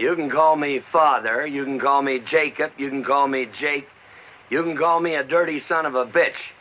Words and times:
You 0.00 0.16
can 0.16 0.30
call 0.30 0.56
me 0.56 0.78
father, 0.78 1.46
you 1.46 1.62
can 1.62 1.78
call 1.78 2.00
me 2.00 2.20
Jacob, 2.20 2.70
you 2.78 2.88
can 2.88 3.04
call 3.04 3.28
me 3.28 3.44
Jake, 3.52 3.86
you 4.48 4.62
can 4.62 4.74
call 4.74 4.98
me 4.98 5.16
a 5.16 5.22
dirty 5.22 5.58
son 5.58 5.84
of 5.84 5.94
a 5.94 6.06
bitch. 6.06 6.52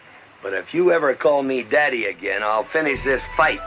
But 0.44 0.52
if 0.54 0.74
you 0.74 0.92
ever 0.92 1.14
call 1.14 1.42
me 1.42 1.64
daddy 1.64 2.06
again, 2.08 2.42
I'll 2.44 2.66
finish 2.66 3.04
this 3.04 3.22
fight. 3.38 3.62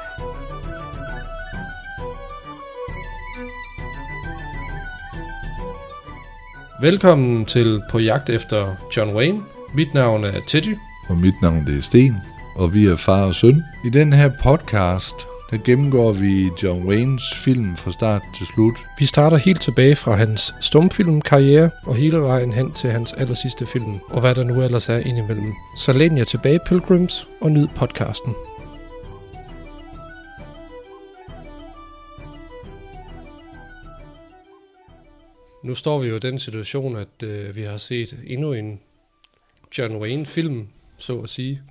Velkommen 6.83 7.45
til 7.45 7.83
På 7.91 8.01
jagt 8.01 8.29
efter 8.29 8.77
John 8.97 9.17
Wayne. 9.17 9.43
Mit 9.75 9.95
navn 9.95 10.25
er 10.25 10.41
Teddy. 10.47 10.77
Og 11.09 11.17
mit 11.17 11.35
navn 11.43 11.67
det 11.67 11.79
er 11.79 11.83
Sten, 11.83 12.17
og 12.57 12.75
vi 12.75 12.87
er 12.87 12.97
far 12.97 13.25
og 13.25 13.35
søn. 13.35 13.65
I 13.85 13.91
den 13.91 14.13
her 14.13 14.31
podcast, 14.43 15.32
der 15.53 15.59
gennemgår 15.65 16.13
vi 16.13 16.51
John 16.63 16.87
Waynes 16.87 17.35
film 17.45 17.77
fra 17.77 17.93
start 17.93 18.23
til 18.37 18.47
slut. 18.47 18.75
Vi 18.99 19.07
starter 19.07 19.37
helt 19.37 19.61
tilbage 19.61 19.97
fra 19.97 20.15
hans 20.15 20.55
stumfilmkarriere 20.61 21.71
og 21.87 21.95
hele 21.95 22.19
vejen 22.19 22.53
hen 22.53 22.73
til 22.73 22.91
hans 22.91 23.13
allersidste 23.13 23.67
film, 23.67 23.99
og 24.11 24.21
hvad 24.21 24.35
der 24.35 24.45
nu 24.45 24.63
ellers 24.63 24.89
er 24.89 24.99
indimellem. 24.99 25.53
Så 25.79 25.93
læn 25.93 26.19
jer 26.19 26.25
tilbage, 26.25 26.61
Pilgrims, 26.69 27.29
og 27.41 27.53
nyd 27.53 27.69
podcasten. 27.77 28.35
Nu 35.65 35.75
står 35.75 35.99
vi 35.99 36.09
jo 36.09 36.17
i 36.17 36.19
den 36.19 36.39
situation, 36.39 36.97
at 36.97 37.23
øh, 37.25 37.57
vi 37.57 37.63
har 37.63 37.77
set 37.77 38.19
endnu 38.27 38.53
en 38.53 38.81
John 39.79 39.97
Wayne-film, 39.97 40.69
så 40.97 41.19
at 41.19 41.29
sige. 41.29 41.63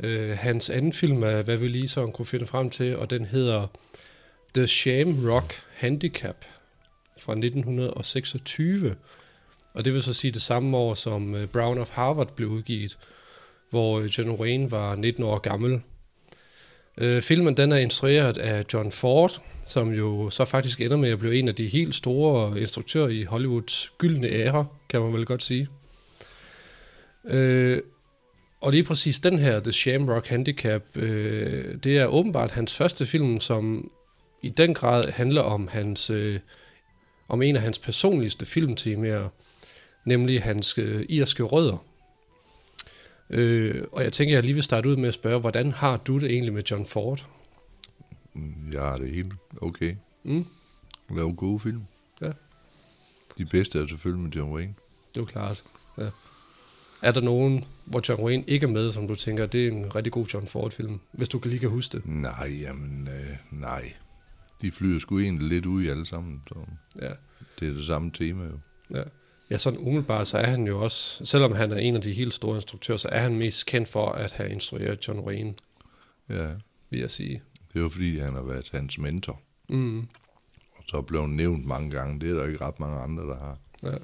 Øh, 0.00 0.30
hans 0.30 0.70
anden 0.70 0.92
film 0.92 1.22
er, 1.22 1.42
hvad 1.42 1.56
vi 1.56 1.68
lige 1.68 1.88
så 1.88 2.06
kunne 2.06 2.26
finde 2.26 2.46
frem 2.46 2.70
til, 2.70 2.96
og 2.96 3.10
den 3.10 3.24
hedder 3.24 3.66
The 4.54 4.66
Shamrock 4.66 5.54
Handicap 5.74 6.44
fra 7.18 7.32
1926. 7.32 8.96
Og 9.74 9.84
det 9.84 9.92
vil 9.94 10.02
så 10.02 10.12
sige 10.12 10.30
det 10.30 10.42
samme 10.42 10.76
år, 10.76 10.94
som 10.94 11.34
øh, 11.34 11.46
Brown 11.46 11.78
of 11.78 11.90
Harvard 11.90 12.34
blev 12.34 12.48
udgivet, 12.48 12.98
hvor 13.70 14.00
øh, 14.00 14.06
John 14.06 14.30
Wayne 14.30 14.70
var 14.70 14.94
19 14.94 15.24
år 15.24 15.38
gammel. 15.38 15.80
Øh, 16.98 17.22
filmen 17.22 17.56
den 17.56 17.72
er 17.72 17.76
instrueret 17.76 18.36
af 18.36 18.64
John 18.72 18.92
Ford, 18.92 19.42
som 19.64 19.92
jo 19.92 20.30
så 20.30 20.44
faktisk 20.44 20.80
ender 20.80 20.96
med 20.96 21.10
at 21.10 21.18
blive 21.18 21.38
en 21.38 21.48
af 21.48 21.54
de 21.54 21.68
helt 21.68 21.94
store 21.94 22.60
instruktører 22.60 23.08
i 23.08 23.22
Hollywoods 23.22 23.92
gyldne 23.98 24.28
æra, 24.28 24.64
kan 24.88 25.00
man 25.00 25.12
vel 25.12 25.26
godt 25.26 25.42
sige. 25.42 25.68
Øh, 27.24 27.80
og 28.62 28.72
lige 28.72 28.84
præcis 28.84 29.20
den 29.20 29.38
her, 29.38 29.60
The 29.60 29.72
Shamrock 29.72 30.26
Handicap, 30.26 30.96
øh, 30.96 31.74
det 31.84 31.98
er 31.98 32.06
åbenbart 32.06 32.50
hans 32.50 32.76
første 32.76 33.06
film, 33.06 33.40
som 33.40 33.90
i 34.42 34.48
den 34.48 34.74
grad 34.74 35.10
handler 35.10 35.42
om 35.42 35.68
hans 35.68 36.10
øh, 36.10 36.40
om 37.28 37.42
en 37.42 37.56
af 37.56 37.62
hans 37.62 37.78
personligste 37.78 38.46
filmtemaer, 38.46 39.28
nemlig 40.04 40.42
hans 40.42 40.78
øh, 40.78 41.06
irske 41.08 41.42
rødder. 41.42 41.84
Øh, 43.30 43.84
og 43.92 44.02
jeg 44.02 44.12
tænker, 44.12 44.34
jeg 44.34 44.42
lige 44.42 44.54
vil 44.54 44.62
starte 44.62 44.88
ud 44.88 44.96
med 44.96 45.08
at 45.08 45.14
spørge, 45.14 45.40
hvordan 45.40 45.72
har 45.72 45.96
du 45.96 46.18
det 46.18 46.30
egentlig 46.30 46.52
med 46.52 46.62
John 46.70 46.86
Ford? 46.86 47.26
Ja, 48.72 48.94
det 48.98 49.08
er 49.08 49.14
helt 49.14 49.32
okay. 49.60 49.94
Mm? 50.22 50.46
Lave 51.10 51.34
gode 51.34 51.60
film. 51.60 51.82
Ja. 52.20 52.32
De 53.38 53.44
bedste 53.44 53.78
er 53.78 53.86
selvfølgelig 53.86 54.24
med 54.24 54.32
John 54.32 54.52
Wayne. 54.52 54.74
Det 55.14 55.16
er 55.16 55.20
jo 55.20 55.24
klart. 55.24 55.64
Ja. 55.98 56.08
Er 57.02 57.12
der 57.12 57.20
nogen, 57.20 57.64
hvor 57.84 58.02
John 58.08 58.22
Wayne 58.24 58.44
ikke 58.46 58.64
er 58.66 58.70
med, 58.70 58.92
som 58.92 59.08
du 59.08 59.14
tænker, 59.14 59.46
det 59.46 59.66
er 59.66 59.70
en 59.70 59.94
rigtig 59.94 60.12
god 60.12 60.26
John 60.26 60.46
Ford-film, 60.46 61.00
hvis 61.12 61.28
du 61.28 61.40
lige 61.44 61.58
kan 61.58 61.68
huske 61.68 61.92
det? 61.98 62.06
Nej, 62.06 62.58
jamen, 62.60 63.08
øh, 63.08 63.36
nej. 63.50 63.92
De 64.62 64.70
flyder 64.72 64.98
sgu 65.00 65.18
egentlig 65.18 65.48
lidt 65.48 65.66
ud 65.66 65.82
i 65.82 65.88
alle 65.88 66.06
sammen, 66.06 66.42
så 66.48 66.54
Ja. 67.02 67.10
det 67.60 67.68
er 67.68 67.72
det 67.72 67.86
samme 67.86 68.10
tema 68.10 68.44
jo. 68.44 68.58
Ja. 68.94 69.02
Ja, 69.50 69.58
sådan 69.58 69.78
umiddelbart, 69.78 70.28
så 70.28 70.38
er 70.38 70.46
han 70.46 70.66
jo 70.66 70.82
også, 70.82 71.24
selvom 71.24 71.52
han 71.52 71.72
er 71.72 71.76
en 71.76 71.94
af 71.96 72.00
de 72.02 72.12
helt 72.12 72.34
store 72.34 72.56
instruktører, 72.56 72.98
så 72.98 73.08
er 73.08 73.20
han 73.20 73.36
mest 73.36 73.66
kendt 73.66 73.88
for 73.88 74.12
at 74.12 74.32
have 74.32 74.50
instrueret 74.50 75.08
John 75.08 75.20
Wayne, 75.20 75.54
Ja, 76.28 76.48
vil 76.90 77.00
jeg 77.00 77.10
sige. 77.10 77.42
det 77.72 77.78
er 77.78 77.82
jo 77.82 77.88
fordi, 77.88 78.18
han 78.18 78.34
har 78.34 78.42
været 78.42 78.68
hans 78.72 78.98
mentor. 78.98 79.40
Mm. 79.68 79.98
Og 80.76 80.84
så 80.86 81.02
blev 81.02 81.20
han 81.20 81.30
nævnt 81.30 81.66
mange 81.66 81.90
gange. 81.90 82.20
Det 82.20 82.30
er 82.30 82.34
der 82.34 82.46
ikke 82.46 82.60
ret 82.64 82.80
mange 82.80 82.98
andre, 83.00 83.22
der 83.22 83.36
har. 83.38 83.58
Ja. 83.82 83.96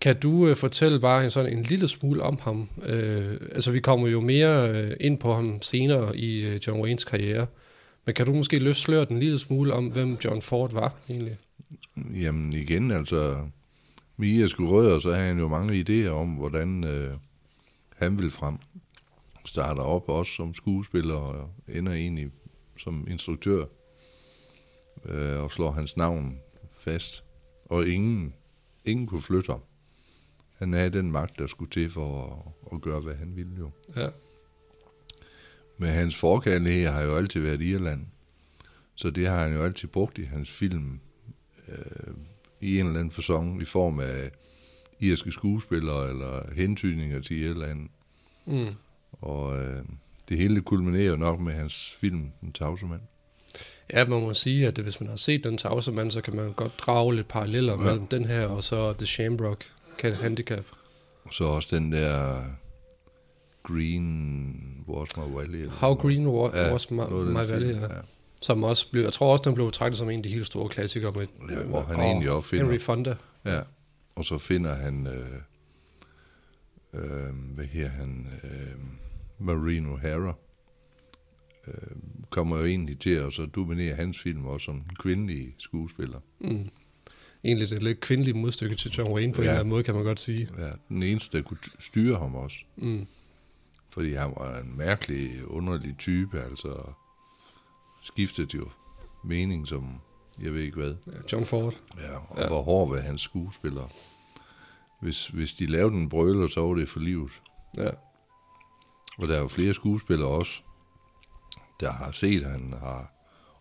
Kan 0.00 0.20
du 0.20 0.46
øh, 0.46 0.56
fortælle 0.56 1.00
bare 1.00 1.24
en, 1.24 1.30
sådan 1.30 1.58
en 1.58 1.62
lille 1.62 1.88
smule 1.88 2.22
om 2.22 2.38
ham? 2.42 2.68
Øh, 2.82 3.36
altså, 3.52 3.70
vi 3.70 3.80
kommer 3.80 4.08
jo 4.08 4.20
mere 4.20 4.70
øh, 4.70 4.96
ind 5.00 5.18
på 5.18 5.34
ham 5.34 5.62
senere 5.62 6.16
i 6.16 6.46
øh, 6.46 6.60
John 6.66 6.80
Waynes 6.80 7.04
karriere. 7.04 7.46
Men 8.06 8.14
kan 8.14 8.26
du 8.26 8.32
måske 8.32 8.58
løssløre 8.58 9.04
den 9.04 9.16
en 9.16 9.22
lille 9.22 9.38
smule 9.38 9.72
om, 9.72 9.86
hvem 9.86 10.16
John 10.24 10.42
Ford 10.42 10.72
var 10.72 10.94
egentlig? 11.08 11.36
Jamen 11.96 12.52
igen, 12.52 12.90
altså, 12.90 13.38
med 14.16 14.28
irske 14.28 14.62
rødder, 14.62 14.98
så 14.98 15.12
har 15.12 15.20
han 15.20 15.38
jo 15.38 15.48
mange 15.48 15.84
idéer 15.88 16.10
om, 16.10 16.28
hvordan 16.28 16.84
øh, 16.84 17.14
han 17.96 18.18
vil 18.18 18.30
frem. 18.30 18.56
Starter 19.46 19.82
op 19.82 20.08
også 20.08 20.32
som 20.32 20.54
skuespiller 20.54 21.14
og 21.14 21.50
ender 21.68 21.92
egentlig 21.92 22.30
som 22.76 23.06
instruktør. 23.10 23.64
Øh, 25.04 25.42
og 25.42 25.52
slår 25.52 25.70
hans 25.70 25.96
navn 25.96 26.38
fast. 26.78 27.24
Og 27.64 27.88
ingen, 27.88 28.34
ingen 28.84 29.06
kunne 29.06 29.22
flytte 29.22 29.52
ham. 29.52 29.60
Han 30.54 30.72
havde 30.72 30.90
den 30.90 31.12
magt, 31.12 31.38
der 31.38 31.46
skulle 31.46 31.70
til 31.70 31.90
for 31.90 32.26
at, 32.26 32.74
at 32.74 32.80
gøre, 32.82 33.00
hvad 33.00 33.14
han 33.14 33.36
ville 33.36 33.52
jo. 33.58 33.70
Ja, 33.96 34.06
Men 35.78 35.88
hans 35.88 36.16
forkærlighed 36.16 36.88
har 36.88 37.00
jo 37.02 37.16
altid 37.16 37.40
været 37.40 37.60
Irland. 37.62 38.06
Så 38.94 39.10
det 39.10 39.26
har 39.28 39.42
han 39.42 39.52
jo 39.54 39.64
altid 39.64 39.88
brugt 39.88 40.18
i 40.18 40.22
hans 40.24 40.50
film 40.50 41.00
øh, 41.68 42.14
i 42.60 42.80
en 42.80 42.86
eller 42.86 43.00
anden 43.00 43.10
fasong 43.12 43.62
i 43.62 43.64
form 43.64 44.00
af 44.00 44.30
irske 45.00 45.32
skuespillere 45.32 46.08
eller 46.08 46.54
hentydninger 46.54 47.20
til 47.20 47.36
Irland. 47.42 47.88
mm. 48.46 48.66
Og 49.12 49.58
øh, 49.62 49.82
det 50.28 50.38
hele 50.38 50.60
kulminerer 50.60 51.16
nok 51.16 51.40
med 51.40 51.52
hans 51.52 51.92
film 52.00 52.30
Den 52.40 52.52
tavse 52.52 52.86
mand. 52.86 53.00
ja 53.94 54.04
man 54.06 54.20
må 54.20 54.34
sige, 54.34 54.66
at 54.66 54.78
hvis 54.78 55.00
man 55.00 55.08
har 55.08 55.16
set 55.16 55.44
den 55.44 55.58
tavse 55.58 55.92
mand, 55.92 56.10
så 56.10 56.20
kan 56.20 56.36
man 56.36 56.52
godt 56.52 56.78
drage 56.78 57.14
lidt 57.14 57.28
paralleller. 57.28 57.72
Ja. 57.72 57.78
mellem 57.78 58.06
den 58.06 58.24
her 58.24 58.46
og 58.46 58.62
så 58.62 58.92
The 58.92 59.06
Shamrock 59.06 59.64
Handicap. 60.02 60.64
Og 61.24 61.34
så 61.34 61.44
også 61.44 61.76
den 61.76 61.92
der 61.92 62.42
Green 63.62 64.84
Was 64.88 65.16
My 65.16 65.22
Valley. 65.36 65.68
How. 65.68 65.94
Green 65.94 66.26
wa- 66.26 66.56
Ja, 66.56 66.72
Was 66.72 66.90
My, 66.90 66.96
My 66.96 67.34
Valley, 67.50 67.66
film, 67.74 67.80
ja. 67.80 67.86
Som 68.42 68.64
også 68.64 68.90
blev, 68.90 69.02
jeg 69.02 69.12
tror 69.12 69.32
også, 69.32 69.42
den 69.44 69.54
blev 69.54 69.66
betragtet 69.66 69.98
som 69.98 70.10
en 70.10 70.16
af 70.18 70.22
de 70.22 70.28
helt 70.28 70.46
store 70.46 70.68
klassikere 70.68 71.12
med 71.12 71.26
Ja, 71.50 71.62
hvor 71.62 71.80
han 71.80 71.96
og 71.96 72.02
egentlig 72.02 72.30
også 72.30 72.48
finder- 72.48 72.64
Henry 72.64 72.78
Fonda. 72.80 73.16
Ja, 73.44 73.60
og 74.14 74.24
så 74.24 74.38
finder 74.38 74.74
han, 74.74 75.06
øh, 75.06 75.28
øh, 76.94 77.34
hvad 77.54 77.64
her 77.64 77.88
han, 77.88 78.26
øh, 78.44 78.74
Marine 79.38 79.88
O'Hara, 79.94 80.34
øh, 81.66 81.96
kommer 82.30 82.56
jo 82.58 82.64
egentlig 82.64 82.98
til 82.98 83.10
at 83.10 83.32
så 83.32 83.46
dominere 83.46 83.94
hans 83.94 84.18
film 84.22 84.46
også 84.46 84.64
som 84.64 84.80
den 84.80 84.96
kvindelige 84.96 85.54
skuespiller. 85.58 86.20
Mm. 86.40 86.70
Egentlig 87.44 87.70
det 87.70 87.82
lidt 87.82 88.00
kvindelige 88.00 88.34
modstykke 88.38 88.74
til 88.76 88.90
John 88.90 89.12
Wayne 89.12 89.32
på 89.32 89.42
ja. 89.42 89.44
en 89.46 89.48
eller 89.48 89.60
anden 89.60 89.70
måde, 89.70 89.82
kan 89.82 89.94
man 89.94 90.04
godt 90.04 90.20
sige. 90.20 90.48
Ja, 90.58 90.70
den 90.88 91.02
eneste, 91.02 91.36
der 91.36 91.42
kunne 91.44 91.58
styre 91.78 92.18
ham 92.18 92.34
også, 92.34 92.56
Mm. 92.76 93.06
fordi 93.90 94.14
han 94.14 94.32
var 94.36 94.58
en 94.58 94.76
mærkelig, 94.76 95.46
underlig 95.48 95.94
type, 95.98 96.40
altså 96.42 96.82
skiftede 98.02 98.56
jo 98.56 98.68
mening 99.24 99.68
som, 99.68 100.00
jeg 100.42 100.54
ved 100.54 100.62
ikke 100.62 100.76
hvad. 100.76 100.94
Ja, 101.06 101.18
John 101.32 101.44
Ford. 101.46 101.74
Ja, 101.98 102.16
og 102.18 102.38
ja. 102.38 102.46
hvor 102.48 102.62
hård 102.62 102.88
var 102.90 103.00
hans 103.00 103.22
skuespiller. 103.22 103.88
Hvis, 105.00 105.26
hvis 105.28 105.54
de 105.54 105.66
lavede 105.66 105.94
en 105.94 106.08
brøler, 106.08 106.46
så 106.46 106.60
var 106.60 106.74
det 106.74 106.88
for 106.88 107.00
livet. 107.00 107.30
Ja. 107.76 107.90
Og 109.18 109.28
der 109.28 109.34
er 109.36 109.40
jo 109.40 109.48
flere 109.48 109.74
skuespillere 109.74 110.28
også, 110.28 110.60
der 111.80 111.90
har 111.92 112.12
set, 112.12 112.42
at 112.44 112.50
han 112.50 112.74
har 112.80 113.12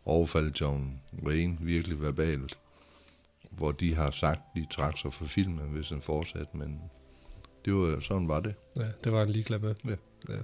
overfaldet 0.05 0.61
John 0.61 0.99
Wayne 1.23 1.57
virkelig 1.61 2.01
verbalt. 2.01 2.57
Hvor 3.57 3.71
de 3.71 3.95
har 3.95 4.11
sagt, 4.11 4.41
de 4.55 4.65
trak 4.71 4.97
sig 4.97 5.13
fra 5.13 5.25
filmen, 5.25 5.65
hvis 5.69 5.89
han 5.89 6.01
fortsatte, 6.01 6.57
men 6.57 6.81
det 7.65 7.73
var, 7.75 7.99
sådan 7.99 8.27
var 8.27 8.39
det. 8.39 8.55
ja, 8.75 8.87
det 9.03 9.11
var 9.11 9.19
han 9.19 9.29
ligeglad 9.29 9.59
med. 9.59 9.75
Ja. 9.85 9.95
ja. 10.33 10.39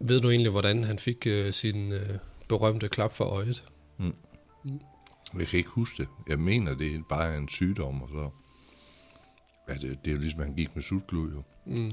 Ved 0.00 0.20
du 0.20 0.30
egentlig, 0.30 0.50
hvordan 0.50 0.84
han 0.84 0.98
fik 0.98 1.26
øh, 1.26 1.52
sin 1.52 1.92
øh, 1.92 2.08
berømte 2.48 2.88
klap 2.88 3.12
for 3.12 3.24
øjet? 3.24 3.64
Jeg 5.38 5.46
kan 5.46 5.58
ikke 5.58 5.70
huske 5.70 6.02
det. 6.02 6.08
Jeg 6.28 6.38
mener, 6.38 6.74
det 6.74 6.94
er 6.94 7.02
bare 7.08 7.36
en 7.36 7.48
sygdom, 7.48 8.02
og 8.02 8.08
så... 8.08 8.30
Ja, 9.68 9.74
det, 9.74 9.98
det 10.04 10.10
er 10.10 10.14
jo 10.14 10.20
ligesom, 10.20 10.40
han 10.40 10.54
gik 10.54 10.74
med 10.74 10.82
sutklud, 10.82 11.32
jo. 11.32 11.42
Mm. 11.66 11.90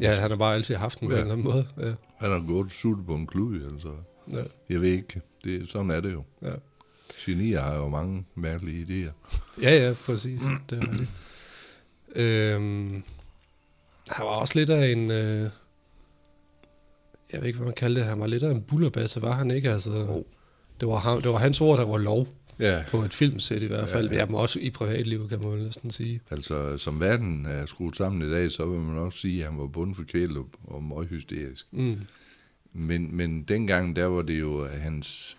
Ja, 0.00 0.14
han 0.14 0.30
har 0.30 0.36
bare 0.36 0.54
altid 0.54 0.74
haft 0.74 1.00
den 1.00 1.08
på 1.08 1.14
Ja. 1.14 1.20
en 1.20 1.26
eller 1.26 1.32
anden 1.38 1.52
måde. 1.52 1.68
Ja. 1.88 1.94
Han 2.18 2.30
har 2.30 2.46
gået 2.46 2.72
suttet 2.72 3.06
på 3.06 3.14
en 3.14 3.26
klud, 3.26 3.72
altså. 3.72 3.96
Ja. 4.32 4.42
Jeg 4.68 4.80
ved 4.80 4.92
ikke. 4.92 5.20
Det, 5.44 5.68
sådan 5.68 5.90
er 5.90 6.00
det 6.00 6.12
jo. 6.12 6.24
Ja. 6.42 6.54
Genier 7.26 7.60
har 7.60 7.74
jo 7.74 7.88
mange 7.88 8.24
mærkelige 8.34 8.84
idéer. 9.08 9.38
Ja, 9.62 9.86
ja, 9.86 9.92
præcis. 10.06 10.40
Det 10.70 10.78
er 10.78 10.82
rigtigt. 10.90 11.10
Øhm, 12.16 13.02
han 14.08 14.24
var 14.26 14.30
også 14.32 14.58
lidt 14.58 14.70
af 14.70 14.88
en... 14.92 15.10
Øh, 15.10 15.50
jeg 17.32 17.40
ved 17.40 17.44
ikke, 17.46 17.56
hvad 17.58 17.66
man 17.66 17.74
kalder 17.74 18.00
det. 18.00 18.08
Han 18.08 18.20
var 18.20 18.26
lidt 18.26 18.42
af 18.42 18.50
en 18.50 18.62
bullerbasse, 18.62 19.22
var 19.22 19.32
han 19.32 19.50
ikke? 19.50 19.70
Altså, 19.70 19.92
Jo. 19.92 20.24
Det 20.80 20.88
var, 20.88 20.96
ham, 20.96 21.22
det 21.22 21.30
var 21.30 21.38
hans 21.38 21.60
ord, 21.60 21.78
der 21.78 21.84
var 21.86 21.98
lov 21.98 22.28
Ja, 22.60 22.84
på 22.90 22.98
et 23.02 23.14
filmsæt 23.14 23.62
i 23.62 23.66
hvert 23.66 23.88
fald. 23.88 24.10
Ja, 24.10 24.16
Ja, 24.16 24.26
men 24.26 24.34
også 24.34 24.58
i 24.60 24.70
privatlivet, 24.70 25.28
kan 25.30 25.40
man 25.44 25.58
næsten 25.58 25.90
sige. 25.90 26.20
altså 26.30 26.76
som 26.78 27.00
verden 27.00 27.46
er 27.46 27.66
skruet 27.66 27.96
sammen 27.96 28.28
i 28.28 28.32
dag, 28.32 28.50
så 28.50 28.66
vil 28.66 28.80
man 28.80 28.98
også 28.98 29.18
sige, 29.18 29.44
at 29.44 29.50
han 29.50 29.58
var 29.60 29.66
bunden 29.66 29.94
for 29.94 30.02
kvæl 30.02 30.36
og 30.64 30.82
meget 30.82 31.08
hysterisk. 31.08 31.66
Mm. 31.70 32.00
Men, 32.72 33.16
men 33.16 33.42
dengang, 33.42 33.96
der 33.96 34.04
var 34.06 34.22
det 34.22 34.40
jo 34.40 34.66
hans... 34.68 35.36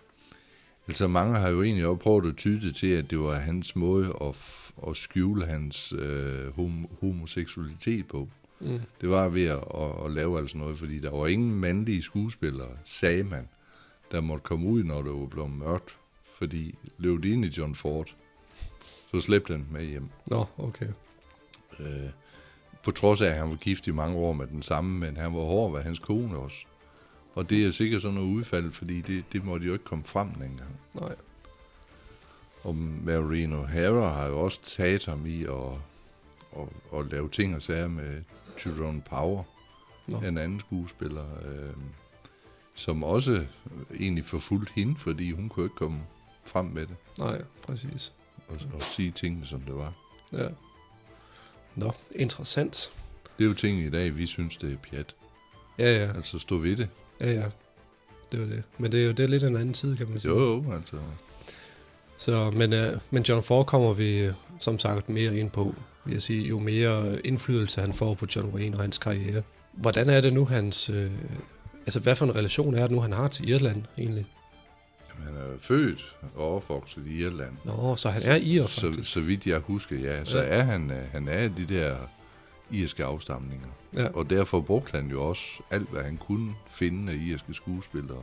Altså 0.88 1.08
mange 1.08 1.38
har 1.38 1.48
jo 1.48 1.62
egentlig 1.62 1.86
også 1.86 1.98
prøvet 2.02 2.28
at 2.28 2.36
tyde 2.36 2.66
det 2.66 2.76
til, 2.76 2.86
at 2.86 3.10
det 3.10 3.18
var 3.20 3.34
hans 3.38 3.76
måde 3.76 4.06
at, 4.20 4.36
f- 4.36 4.90
at 4.90 4.96
skjule 4.96 5.46
hans 5.46 5.92
øh, 5.92 6.48
hom- 6.48 6.88
homoseksualitet 7.00 8.08
på. 8.08 8.28
Mm. 8.60 8.80
Det 9.00 9.08
var 9.08 9.28
ved 9.28 9.44
at, 9.44 9.64
at, 9.74 10.04
at 10.04 10.10
lave 10.10 10.38
altså 10.38 10.58
noget, 10.58 10.78
fordi 10.78 10.98
der 10.98 11.10
var 11.10 11.26
ingen 11.26 11.54
mandlige 11.54 12.02
skuespillere, 12.02 12.70
sagde 12.84 13.24
man, 13.24 13.48
der 14.12 14.20
måtte 14.20 14.42
komme 14.42 14.68
ud, 14.68 14.84
når 14.84 15.02
det 15.02 15.12
var 15.12 15.26
blevet 15.26 15.50
mørkt. 15.50 15.96
Fordi 16.38 16.74
løb 16.98 17.22
de 17.22 17.28
ind 17.30 17.44
i 17.44 17.48
John 17.58 17.74
Ford, 17.74 18.14
så 19.10 19.20
slæbte 19.20 19.52
han 19.52 19.66
med 19.70 19.84
hjem. 19.84 20.08
Nå, 20.30 20.44
okay. 20.58 20.88
Øh, 21.80 21.86
på 22.82 22.90
trods 22.90 23.20
af, 23.20 23.26
at 23.26 23.36
han 23.36 23.50
var 23.50 23.56
gift 23.56 23.86
i 23.86 23.90
mange 23.90 24.16
år 24.16 24.32
med 24.32 24.46
den 24.46 24.62
samme, 24.62 24.98
men 24.98 25.16
han 25.16 25.34
var 25.34 25.40
hård 25.40 25.72
ved 25.72 25.82
hans 25.82 25.98
kone 25.98 26.36
også. 26.36 26.58
Og 27.34 27.50
det 27.50 27.66
er 27.66 27.70
sikkert 27.70 28.02
sådan 28.02 28.14
noget 28.14 28.28
udfald, 28.28 28.72
fordi 28.72 29.00
det, 29.00 29.24
det 29.32 29.44
måtte 29.44 29.66
jo 29.66 29.72
ikke 29.72 29.84
komme 29.84 30.04
frem 30.04 30.30
dengang. 30.30 30.80
Nej. 31.00 31.14
Og 32.62 32.76
Maureen 32.76 33.52
O'Hara 33.52 34.08
har 34.08 34.26
jo 34.26 34.40
også 34.40 34.60
taget 34.62 35.04
ham 35.04 35.26
i 35.26 35.44
at, 35.44 35.72
at, 36.56 36.98
at 36.98 37.06
lave 37.10 37.28
ting 37.28 37.54
og 37.54 37.62
sager 37.62 37.88
med 37.88 38.22
Tyrone 38.56 39.02
Power, 39.02 39.42
Nå. 40.06 40.18
en 40.18 40.38
anden 40.38 40.60
skuespiller, 40.60 41.24
øh, 41.44 41.72
som 42.74 43.04
også 43.04 43.46
egentlig 44.00 44.24
forfulgte 44.24 44.72
hende, 44.74 44.96
fordi 44.96 45.32
hun 45.32 45.48
kunne 45.48 45.66
ikke 45.66 45.76
komme 45.76 46.00
frem 46.44 46.64
med 46.64 46.86
det 46.86 46.96
Nej, 47.18 47.42
præcis. 47.62 48.12
og, 48.48 48.56
og 48.74 48.82
sige 48.82 49.10
tingene, 49.10 49.46
som 49.46 49.60
det 49.60 49.74
var. 49.74 49.92
Ja. 50.32 50.48
Nå, 51.74 51.92
interessant. 52.14 52.92
Det 53.38 53.44
er 53.44 53.48
jo 53.48 53.54
ting 53.54 53.80
i 53.80 53.90
dag, 53.90 54.16
vi 54.16 54.26
synes, 54.26 54.56
det 54.56 54.72
er 54.72 54.76
pjat. 54.76 55.14
Ja, 55.78 55.96
ja. 55.96 56.12
Altså 56.16 56.38
stå 56.38 56.56
ved 56.56 56.76
det. 56.76 56.88
Ja, 57.22 57.32
ja. 57.32 57.44
Det 58.32 58.40
var 58.40 58.46
det. 58.46 58.62
Men 58.78 58.92
det 58.92 59.00
er 59.02 59.06
jo 59.06 59.12
det 59.12 59.22
er 59.22 59.28
lidt 59.28 59.42
en 59.42 59.56
anden 59.56 59.72
tid, 59.74 59.96
kan 59.96 60.08
man 60.10 60.20
sige. 60.20 60.30
Jo, 60.32 60.38
jo, 60.40 60.72
altså. 60.72 60.96
Så, 62.18 62.50
men, 62.50 62.72
øh, 62.72 62.92
men 63.10 63.22
John 63.22 63.42
Ford 63.42 63.66
kommer 63.66 63.92
vi 63.92 64.18
øh, 64.18 64.32
som 64.60 64.78
sagt 64.78 65.08
mere 65.08 65.36
ind 65.36 65.50
på, 65.50 65.74
vil 66.04 66.12
jeg 66.12 66.22
sige, 66.22 66.48
jo 66.48 66.58
mere 66.58 67.26
indflydelse 67.26 67.80
han 67.80 67.92
får 67.92 68.14
på 68.14 68.26
John 68.36 68.48
Wayne 68.54 68.76
og 68.76 68.80
hans 68.82 68.98
karriere. 68.98 69.42
Hvordan 69.72 70.10
er 70.10 70.20
det 70.20 70.32
nu 70.32 70.44
hans... 70.44 70.90
Øh, 70.90 71.10
altså, 71.86 72.00
hvad 72.00 72.16
for 72.16 72.24
en 72.26 72.34
relation 72.36 72.74
er 72.74 72.80
det 72.82 72.90
nu, 72.90 73.00
han 73.00 73.12
har 73.12 73.28
til 73.28 73.48
Irland 73.48 73.82
egentlig? 73.98 74.26
Jamen, 75.10 75.26
han 75.34 75.36
er 75.36 75.56
født 75.60 76.16
og 76.36 76.56
opvokset 76.56 77.02
i 77.06 77.18
Irland. 77.24 77.52
Nå, 77.64 77.96
så 77.96 78.08
han 78.10 78.22
er 78.24 78.36
ir 78.42 78.66
Så, 78.66 78.80
faktisk. 78.80 79.12
så 79.12 79.20
vidt 79.20 79.46
jeg 79.46 79.58
husker, 79.58 79.96
ja, 79.98 80.24
så 80.24 80.38
Ja. 80.38 80.44
er 80.44 80.62
han, 80.62 80.90
øh, 80.90 80.96
han 81.12 81.28
er 81.28 81.48
de 81.48 81.64
der 81.68 81.96
irske 82.72 83.04
afstamninger. 83.04 83.68
Ja. 83.96 84.08
Og 84.08 84.30
derfor 84.30 84.60
brugte 84.60 84.90
han 84.96 85.10
jo 85.10 85.24
også 85.28 85.44
alt, 85.70 85.88
hvad 85.90 86.02
han 86.02 86.16
kunne 86.16 86.54
finde 86.66 87.12
af 87.12 87.16
irske 87.16 87.54
skuespillere. 87.54 88.22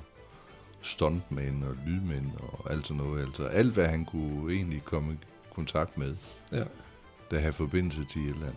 Stuntmænd 0.82 1.64
og 1.64 1.76
lydmænd 1.88 2.26
og 2.40 2.72
alt 2.72 2.88
sådan 2.88 3.04
noget. 3.04 3.22
Altså 3.26 3.44
alt, 3.44 3.74
hvad 3.74 3.88
han 3.88 4.06
kunne 4.06 4.54
egentlig 4.54 4.84
komme 4.84 5.14
i 5.14 5.18
kontakt 5.56 5.98
med, 5.98 6.16
Ja. 6.52 6.64
der 7.32 7.40
havde 7.40 7.54
forbindelse 7.54 8.04
til 8.04 8.22
Irland. 8.26 8.56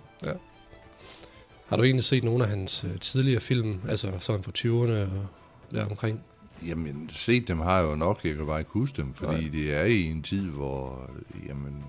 Har 1.66 1.76
du 1.76 1.82
egentlig 1.82 2.04
set 2.04 2.24
nogle 2.24 2.44
af 2.44 2.50
hans 2.50 2.84
øh, 2.84 2.98
tidligere 2.98 3.40
film, 3.40 3.80
altså 3.88 4.12
sådan 4.18 4.42
fra 4.42 4.52
20'erne 4.58 5.12
og 5.20 5.26
der 5.70 5.86
omkring? 5.90 6.20
Jamen, 6.66 7.08
set 7.12 7.48
dem 7.48 7.60
har 7.60 7.78
jeg 7.80 7.90
jo 7.90 7.94
nok, 7.94 8.20
jeg 8.24 8.36
kan 8.36 8.46
bare 8.46 8.58
ikke 8.58 8.70
huske 8.70 8.96
dem, 8.96 9.14
fordi 9.14 9.40
Nej. 9.42 9.50
det 9.52 9.74
er 9.74 9.84
i 9.84 10.02
en 10.02 10.22
tid, 10.22 10.50
hvor, 10.50 11.10
jamen, 11.48 11.84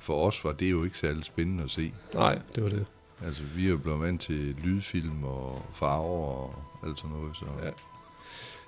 for 0.00 0.26
os 0.26 0.44
var 0.44 0.52
det 0.52 0.70
jo 0.70 0.84
ikke 0.84 0.98
særlig 0.98 1.24
spændende 1.24 1.64
at 1.64 1.70
se. 1.70 1.92
Nej, 2.14 2.38
det 2.54 2.62
var 2.62 2.68
det. 2.68 2.86
Altså, 3.26 3.42
vi 3.42 3.64
er 3.66 3.70
jo 3.70 3.76
blevet 3.76 4.00
vant 4.00 4.20
til 4.20 4.56
lydfilm 4.64 5.24
og 5.24 5.62
farver 5.74 6.26
og 6.26 6.64
alt 6.84 6.98
sådan 6.98 7.10
noget, 7.10 7.36
så... 7.36 7.44
Ja. 7.62 7.70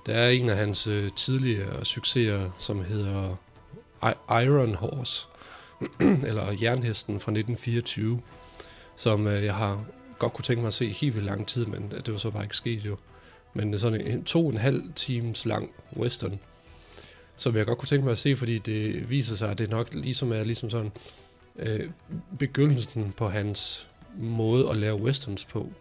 Der 0.06 0.14
er 0.14 0.29
en 0.31 0.49
af 0.49 0.56
hans 0.56 0.87
øh, 0.87 1.11
tidligere 1.17 1.85
succeser, 1.85 2.50
som 2.58 2.85
hedder 2.85 3.37
I- 4.02 4.44
Iron 4.44 4.75
Horse, 4.75 5.26
eller 6.29 6.56
Jernhesten 6.62 7.14
fra 7.20 7.32
1924, 7.32 8.20
som 8.97 9.26
øh, 9.26 9.44
jeg 9.44 9.55
har 9.55 9.85
godt 10.19 10.32
kunne 10.32 10.43
tænke 10.43 10.61
mig 10.61 10.69
at 10.69 10.75
se 10.75 10.93
helt 10.93 11.14
vildt 11.14 11.26
lang 11.26 11.46
tid, 11.46 11.67
men 11.67 11.93
øh, 11.94 12.06
det 12.06 12.12
var 12.12 12.19
så 12.19 12.31
bare 12.31 12.43
ikke 12.43 12.56
sket 12.56 12.85
jo. 12.85 12.96
Men 13.55 13.69
det 13.69 13.75
er 13.75 13.79
sådan 13.81 14.00
en 14.00 14.25
to 14.25 14.46
og 14.46 14.53
en 14.53 14.58
halv 14.58 14.82
times 14.96 15.46
lang 15.46 15.70
western, 15.96 16.41
som 17.37 17.56
jeg 17.56 17.67
godt 17.67 17.79
kunne 17.79 17.87
tænke 17.87 18.05
mig 18.05 18.12
at 18.12 18.19
se, 18.19 18.37
fordi 18.37 18.58
det 18.58 19.11
viser 19.11 19.37
sig, 19.37 19.50
at 19.50 19.58
det 19.58 19.70
nok 19.70 19.94
ligesom 19.94 20.32
er 20.32 20.44
ligesom 20.44 20.70
sådan 20.70 20.93
øh, 21.58 21.91
begyndelsen 22.38 23.12
på 23.17 23.29
hans 23.29 23.88
måde 24.20 24.70
at 24.70 24.76
lave 24.76 24.96
westerns 25.02 25.44
på. 25.44 25.72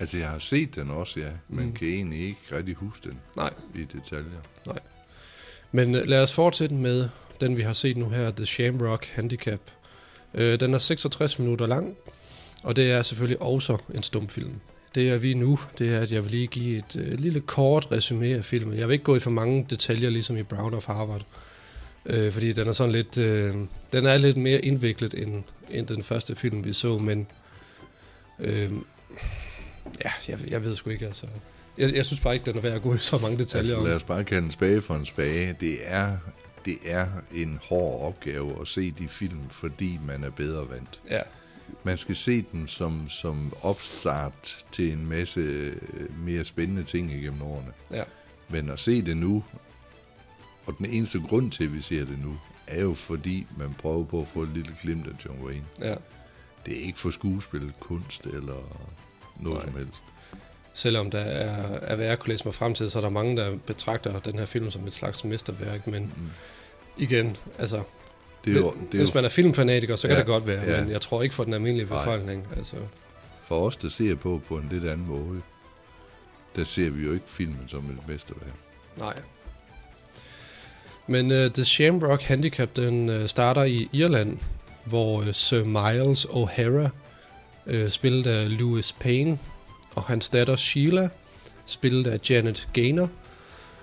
Altså, 0.00 0.18
jeg 0.18 0.28
har 0.28 0.38
set 0.38 0.74
den 0.74 0.90
også, 0.90 1.20
ja, 1.20 1.30
men 1.48 1.66
Mm. 1.66 1.72
kan 1.72 1.88
egentlig 1.88 2.20
ikke 2.20 2.40
rigtig 2.52 2.74
huske 2.74 3.08
den 3.08 3.18
Nej, 3.36 3.52
i 3.74 3.78
detaljer. 3.78 4.40
Men 5.72 5.94
øh, 5.94 6.06
lad 6.06 6.22
os 6.22 6.32
fortsætte 6.32 6.74
med 6.74 7.08
den, 7.40 7.56
vi 7.56 7.62
har 7.62 7.72
set 7.72 7.96
nu 7.96 8.08
her, 8.08 8.30
The 8.30 8.46
Shamrock 8.46 9.06
Handicap. 9.06 9.60
Øh, 10.34 10.60
den 10.60 10.74
er 10.74 10.78
66 10.78 11.38
minutter 11.38 11.66
lang, 11.66 11.96
og 12.62 12.76
det 12.76 12.90
er 12.90 13.02
selvfølgelig 13.02 13.42
også 13.42 13.78
en 13.94 14.02
stumfilm. 14.02 14.54
Det 14.94 15.10
er 15.10 15.18
vi 15.18 15.34
nu, 15.34 15.58
det 15.78 15.94
er, 15.94 16.00
at 16.00 16.12
jeg 16.12 16.22
vil 16.24 16.30
lige 16.30 16.46
give 16.46 16.78
et 16.78 16.96
øh, 16.96 17.18
lille 17.18 17.40
kort 17.40 17.86
resume 17.92 18.26
af 18.26 18.44
filmen. 18.44 18.78
Jeg 18.78 18.88
vil 18.88 18.92
ikke 18.92 19.04
gå 19.04 19.16
i 19.16 19.20
for 19.20 19.30
mange 19.30 19.66
detaljer, 19.70 20.10
ligesom 20.10 20.36
i 20.36 20.42
Brown 20.42 20.74
of 20.74 20.86
Harvard. 20.86 21.22
Øh, 22.06 22.32
fordi 22.32 22.52
den 22.52 22.68
er 22.68 22.72
sådan 22.72 22.92
lidt, 22.92 23.18
øh, 23.18 23.54
den 23.92 24.06
er 24.06 24.18
lidt 24.18 24.36
mere 24.36 24.64
indviklet 24.64 25.14
end, 25.14 25.42
end 25.70 25.86
den 25.86 26.02
første 26.02 26.36
film, 26.36 26.64
vi 26.64 26.72
så, 26.72 26.98
men 26.98 27.26
øh, 28.40 28.70
ja, 30.04 30.10
jeg, 30.28 30.38
jeg 30.50 30.64
ved 30.64 30.74
sgu 30.74 30.90
ikke, 30.90 31.06
altså. 31.06 31.26
Jeg, 31.78 31.94
jeg 31.94 32.06
synes 32.06 32.20
bare 32.20 32.34
ikke, 32.34 32.46
den 32.46 32.56
er 32.56 32.60
værd 32.60 32.72
at 32.72 32.82
gå 32.82 32.94
i 32.94 32.98
så 32.98 33.18
mange 33.18 33.38
detaljer 33.38 33.60
Altså, 33.62 33.76
om. 33.76 33.84
lad 33.84 33.94
os 33.96 34.04
bare 34.04 34.24
kalde 34.24 34.44
en 34.44 34.50
spage 34.50 34.80
for 34.80 34.94
en 34.94 35.06
spage. 35.06 35.56
Det 35.60 35.78
er, 35.82 36.16
det 36.64 36.78
er 36.84 37.06
en 37.34 37.58
hård 37.62 38.06
opgave 38.06 38.60
at 38.60 38.68
se 38.68 38.90
de 38.90 39.08
film, 39.08 39.40
fordi 39.50 39.98
man 40.06 40.24
er 40.24 40.30
bedre 40.30 40.68
vant. 40.70 41.00
Ja, 41.10 41.20
Man 41.84 41.96
skal 41.96 42.16
se 42.16 42.44
dem 42.52 42.68
som, 42.68 43.08
som 43.08 43.52
opstart 43.62 44.64
til 44.72 44.92
en 44.92 45.06
masse 45.08 45.40
øh, 45.40 45.76
mere 46.26 46.44
spændende 46.44 46.82
ting 46.82 47.12
igennem 47.12 47.42
årene. 47.42 47.72
ja, 47.90 48.02
Men 48.48 48.70
at 48.70 48.78
se 48.80 49.02
det 49.02 49.16
nu, 49.16 49.44
og 50.66 50.74
den 50.78 50.86
eneste 50.86 51.20
grund 51.20 51.50
til, 51.50 51.64
at 51.64 51.74
vi 51.74 51.80
ser 51.80 52.04
det 52.04 52.18
nu, 52.24 52.38
er 52.66 52.80
jo 52.80 52.94
fordi, 52.94 53.46
man 53.58 53.74
prøver 53.78 54.04
på 54.04 54.20
at 54.20 54.26
få 54.34 54.42
et 54.42 54.50
lille 54.54 54.72
glimt 54.82 55.06
af 55.06 55.24
John 55.24 55.42
Wayne. 55.44 55.64
ja. 55.80 55.94
Det 56.66 56.78
er 56.80 56.82
ikke 56.86 56.98
for 56.98 57.10
skuespil, 57.10 57.72
kunst 57.80 58.26
eller 58.26 58.86
noget 59.40 59.58
Nej. 59.58 59.66
som 59.66 59.76
helst. 59.78 60.02
Selvom 60.72 61.10
der 61.10 61.18
er, 61.18 61.78
er 61.82 61.96
hvad 61.96 62.06
jeg 62.06 62.18
kunne 62.18 62.30
læse 62.30 62.44
mig 62.44 62.54
frem 62.54 62.74
til, 62.74 62.90
så 62.90 62.98
er 62.98 63.00
der 63.02 63.08
mange, 63.10 63.36
der 63.36 63.56
betragter 63.66 64.18
den 64.18 64.38
her 64.38 64.46
film 64.46 64.70
som 64.70 64.86
et 64.86 64.92
slags 64.92 65.24
mesterværk, 65.24 65.86
men 65.86 66.02
Mm. 66.02 66.30
igen, 66.96 67.36
altså, 67.58 67.82
Det 68.44 68.56
er 68.56 68.60
jo, 68.60 68.74
det 68.92 68.94
er 68.94 68.98
hvis 68.98 69.14
man 69.14 69.24
er 69.24 69.28
filmfanatiker, 69.28 69.96
så 69.96 70.08
kan 70.08 70.14
Ja, 70.14 70.18
det 70.18 70.26
godt 70.26 70.46
være, 70.46 70.70
ja. 70.70 70.80
men 70.80 70.90
jeg 70.90 71.00
tror 71.00 71.22
ikke 71.22 71.34
for 71.34 71.44
den 71.44 71.54
almindelige 71.54 71.88
Nej. 71.88 71.98
befolkning. 71.98 72.46
Altså, 72.56 72.76
for 73.48 73.66
os, 73.66 73.76
der 73.76 73.88
ser 73.88 74.14
på 74.14 74.40
på 74.48 74.56
en 74.56 74.68
lidt 74.72 74.84
anden 74.84 75.06
måde, 75.06 75.42
der 76.56 76.64
ser 76.64 76.90
vi 76.90 77.04
jo 77.04 77.12
ikke 77.12 77.24
filmen 77.26 77.64
som 77.68 77.78
et 77.90 78.08
mesterværk. 78.08 78.54
nej. 78.98 79.14
Men 81.06 81.30
uh, 81.30 81.36
The 81.52 81.64
Shamrock 81.64 82.22
Handicap, 82.22 82.76
den 82.76 83.08
uh, 83.08 83.26
starter 83.26 83.62
i 83.62 83.88
Irland, 83.92 84.38
hvor 84.90 85.22
øh, 85.22 85.34
Sir 85.34 85.64
Miles 85.64 86.24
O'Hara, 86.24 86.88
øh, 87.66 87.88
spillet 87.88 88.26
af 88.26 88.58
Louis 88.58 88.92
Payne, 88.92 89.38
og 89.94 90.02
hans 90.02 90.28
datter 90.28 90.56
Sheila, 90.56 91.08
spillet 91.66 92.06
af 92.06 92.30
Janet 92.30 92.68
Gaynor, 92.72 93.08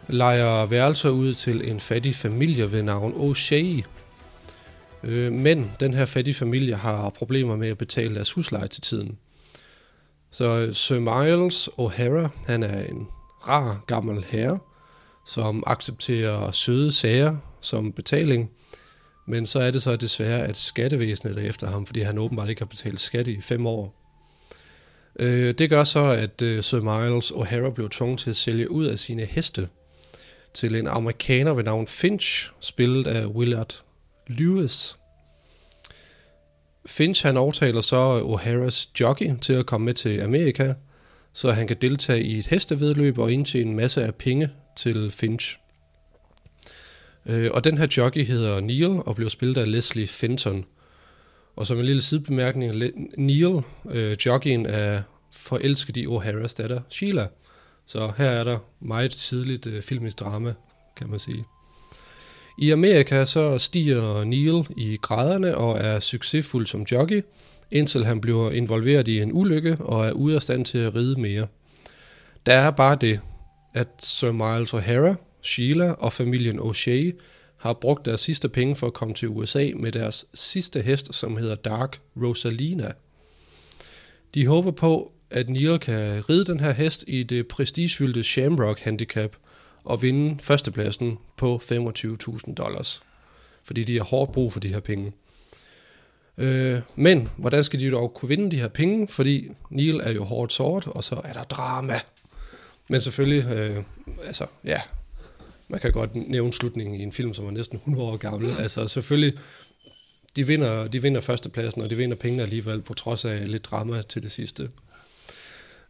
lejer 0.07 0.65
værelser 0.65 1.09
ud 1.09 1.33
til 1.33 1.69
en 1.69 1.79
fattig 1.79 2.15
familie 2.15 2.71
ved 2.71 2.83
navn 2.83 3.13
O'Shea. 3.13 3.81
Øh, 5.03 5.31
men 5.33 5.71
den 5.79 5.93
her 5.93 6.05
fattige 6.05 6.33
familie 6.33 6.75
har 6.75 7.09
problemer 7.09 7.55
med 7.55 7.69
at 7.69 7.77
betale 7.77 8.15
deres 8.15 8.31
husleje 8.31 8.67
til 8.67 8.81
tiden. 8.81 9.17
Så 10.31 10.45
øh, 10.45 10.73
Sir 10.73 10.99
Miles 10.99 11.69
O'Hara, 11.79 12.29
han 12.45 12.63
er 12.63 12.83
en 12.83 13.07
rar 13.47 13.83
gammel 13.87 14.25
herre, 14.27 14.59
som 15.25 15.63
accepterer 15.67 16.51
søde 16.51 16.91
sager 16.91 17.37
som 17.61 17.91
betaling. 17.91 18.49
Men 19.29 19.45
så 19.45 19.59
er 19.59 19.71
det 19.71 19.81
så 19.81 19.95
desværre, 19.95 20.47
at 20.47 20.57
skattevæsenet 20.57 21.37
er 21.37 21.49
efter 21.49 21.67
ham, 21.67 21.85
fordi 21.85 21.99
han 21.99 22.17
åbenbart 22.17 22.49
ikke 22.49 22.61
har 22.61 22.65
betalt 22.65 23.01
skat 23.01 23.27
i 23.27 23.41
fem 23.41 23.65
år. 23.65 23.93
Øh, 25.19 25.53
det 25.53 25.69
gør 25.69 25.83
så, 25.83 26.03
at 26.03 26.41
øh, 26.41 26.63
Sir 26.63 26.81
Miles 26.81 27.31
O'Hara 27.31 27.69
blev 27.69 27.89
tvunget 27.89 28.19
til 28.19 28.29
at 28.29 28.35
sælge 28.35 28.71
ud 28.71 28.85
af 28.85 28.99
sine 28.99 29.25
heste 29.25 29.69
til 30.53 30.75
en 30.75 30.87
amerikaner 30.87 31.53
ved 31.53 31.63
navn 31.63 31.87
Finch, 31.87 32.51
spillet 32.59 33.07
af 33.07 33.25
Willard 33.25 33.81
Lewis. 34.27 34.97
Finch 36.85 37.25
han 37.25 37.37
overtaler 37.37 37.81
så 37.81 38.19
O'Haras 38.19 38.91
jockey 38.99 39.31
til 39.41 39.53
at 39.53 39.65
komme 39.65 39.85
med 39.85 39.93
til 39.93 40.21
Amerika, 40.21 40.73
så 41.33 41.51
han 41.51 41.67
kan 41.67 41.77
deltage 41.81 42.23
i 42.23 42.39
et 42.39 42.45
hestevedløb 42.45 43.17
og 43.17 43.31
indtjene 43.31 43.69
en 43.69 43.75
masse 43.75 44.03
af 44.03 44.15
penge 44.15 44.49
til 44.77 45.11
Finch. 45.11 45.57
Øh, 47.27 47.51
og 47.53 47.63
den 47.63 47.77
her 47.77 47.87
jockey 47.97 48.25
hedder 48.25 48.59
Neil 48.59 48.85
og 49.05 49.15
blev 49.15 49.29
spillet 49.29 49.57
af 49.57 49.71
Leslie 49.71 50.07
Fenton. 50.07 50.65
Og 51.55 51.67
som 51.67 51.79
en 51.79 51.85
lille 51.85 52.01
sidebemærkning, 52.01 52.73
Neil, 53.17 53.61
øh, 53.89 54.17
jockeyen, 54.25 54.65
er 54.65 55.01
forelsket 55.31 55.97
i 55.97 56.07
O'Haras 56.07 56.53
datter, 56.57 56.81
Sheila. 56.89 57.27
Så 57.85 58.11
her 58.17 58.29
er 58.29 58.43
der 58.43 58.57
meget 58.79 59.11
tidligt 59.11 59.67
øh, 59.67 59.81
filmisk 59.81 60.19
drama, 60.19 60.53
kan 60.97 61.09
man 61.09 61.19
sige. 61.19 61.43
I 62.59 62.71
Amerika 62.71 63.25
så 63.25 63.57
stiger 63.57 64.23
Neil 64.23 64.67
i 64.77 64.97
graderne 65.01 65.57
og 65.57 65.77
er 65.77 65.99
succesfuld 65.99 66.67
som 66.67 66.85
jockey, 66.91 67.21
indtil 67.71 68.05
han 68.05 68.21
bliver 68.21 68.51
involveret 68.51 69.07
i 69.07 69.19
en 69.19 69.33
ulykke 69.33 69.77
og 69.79 70.07
er 70.07 70.11
ude 70.11 70.35
af 70.35 70.41
stand 70.41 70.65
til 70.65 70.77
at 70.77 70.95
ride 70.95 71.21
mere. 71.21 71.47
Der 72.45 72.53
er 72.53 72.71
bare 72.71 72.97
det, 73.01 73.19
at 73.73 73.87
Sir 73.99 74.31
Miles 74.31 74.73
O'Hara, 74.73 75.15
Sheila 75.41 75.91
og 75.91 76.13
familien 76.13 76.59
O'Shea 76.59 77.11
har 77.57 77.73
brugt 77.73 78.05
deres 78.05 78.21
sidste 78.21 78.49
penge 78.49 78.75
for 78.75 78.87
at 78.87 78.93
komme 78.93 79.13
til 79.13 79.27
USA 79.27 79.69
med 79.75 79.91
deres 79.91 80.25
sidste 80.33 80.81
hest, 80.81 81.15
som 81.15 81.37
hedder 81.37 81.55
Dark 81.55 81.99
Rosalina. 82.23 82.91
De 84.33 84.47
håber 84.47 84.71
på, 84.71 85.11
at 85.29 85.49
Neil 85.49 85.79
kan 85.79 86.29
ride 86.29 86.45
den 86.45 86.59
her 86.59 86.71
hest 86.71 87.03
i 87.07 87.23
det 87.23 87.47
prestigefyldte 87.47 88.23
Shamrock 88.23 88.79
Handicap 88.79 89.35
og 89.83 90.01
vinde 90.01 90.43
førstepladsen 90.43 91.17
på 91.37 91.61
25.000 91.63 92.53
dollars. 92.53 93.01
Fordi 93.63 93.83
de 93.83 93.97
har 93.97 94.03
hårdt 94.03 94.31
brug 94.31 94.53
for 94.53 94.59
de 94.59 94.73
her 94.73 94.79
penge. 94.79 95.13
Øh, 96.37 96.81
men 96.95 97.29
hvordan 97.37 97.63
skal 97.63 97.79
de 97.79 97.91
dog 97.91 98.13
kunne 98.13 98.29
vinde 98.29 98.51
de 98.51 98.59
her 98.59 98.67
penge? 98.67 99.07
Fordi 99.07 99.49
Neil 99.69 99.99
er 100.03 100.11
jo 100.11 100.23
hårdt 100.23 100.53
sort, 100.53 100.87
og 100.87 101.03
så 101.03 101.21
er 101.23 101.33
der 101.33 101.43
drama. 101.43 101.99
Men 102.89 103.01
selvfølgelig, 103.01 103.51
øh, 103.51 103.83
altså 104.25 104.45
ja, 104.63 104.81
man 105.67 105.79
kan 105.79 105.91
godt 105.91 106.15
nævne 106.15 106.53
slutningen 106.53 106.95
i 106.95 107.03
en 107.03 107.11
film, 107.11 107.33
som 107.33 107.45
er 107.45 107.51
næsten 107.51 107.77
100 107.77 108.05
år 108.05 108.17
gammel. 108.17 108.55
Altså 108.59 108.87
selvfølgelig, 108.87 109.33
de 110.35 110.47
vinder, 110.47 110.87
de 110.87 111.01
vinder 111.01 111.21
førstepladsen, 111.21 111.81
og 111.81 111.89
de 111.89 111.97
vinder 111.97 112.15
pengene 112.15 112.43
alligevel, 112.43 112.81
på 112.81 112.93
trods 112.93 113.25
af 113.25 113.51
lidt 113.51 113.65
drama 113.65 114.01
til 114.01 114.23
det 114.23 114.31
sidste. 114.31 114.69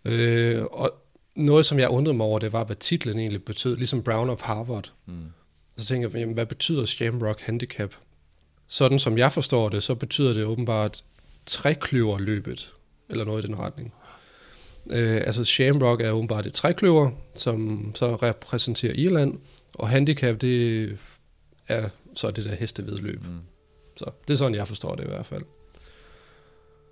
Øh, 0.05 0.63
og 0.63 0.93
noget, 1.35 1.65
som 1.65 1.79
jeg 1.79 1.89
undrede 1.89 2.17
mig 2.17 2.25
over, 2.25 2.39
det 2.39 2.53
var, 2.53 2.63
hvad 2.63 2.75
titlen 2.75 3.19
egentlig 3.19 3.43
betød, 3.43 3.77
ligesom 3.77 4.03
Brown 4.03 4.29
of 4.29 4.41
Harvard. 4.41 4.91
Mm. 5.05 5.13
Så 5.77 5.85
tænker 5.85 6.09
jeg, 6.09 6.19
jamen, 6.19 6.33
hvad 6.33 6.45
betyder 6.45 6.85
Shamrock 6.85 7.41
Handicap? 7.41 7.93
Sådan 8.67 8.99
som 8.99 9.17
jeg 9.17 9.31
forstår 9.31 9.69
det, 9.69 9.83
så 9.83 9.95
betyder 9.95 10.33
det 10.33 10.45
åbenbart 10.45 11.03
trækløverløbet, 11.45 12.73
eller 13.09 13.25
noget 13.25 13.43
i 13.43 13.47
den 13.47 13.59
retning. 13.59 13.93
Øh, 14.89 15.21
altså 15.25 15.43
Shamrock 15.43 16.01
er 16.01 16.11
åbenbart 16.11 16.45
et 16.45 16.53
trækløver, 16.53 17.11
som 17.35 17.91
så 17.95 18.15
repræsenterer 18.15 18.93
Irland, 18.93 19.37
og 19.77 19.89
handicap, 19.89 20.41
det 20.41 20.99
er 21.67 21.89
så 22.13 22.31
det 22.31 22.45
der 22.45 22.55
hestevedløb. 22.55 23.23
Mm. 23.23 23.39
Så 23.97 24.11
det 24.27 24.33
er 24.33 24.37
sådan, 24.37 24.55
jeg 24.55 24.67
forstår 24.67 24.95
det 24.95 25.03
i 25.03 25.07
hvert 25.07 25.25
fald. 25.25 25.43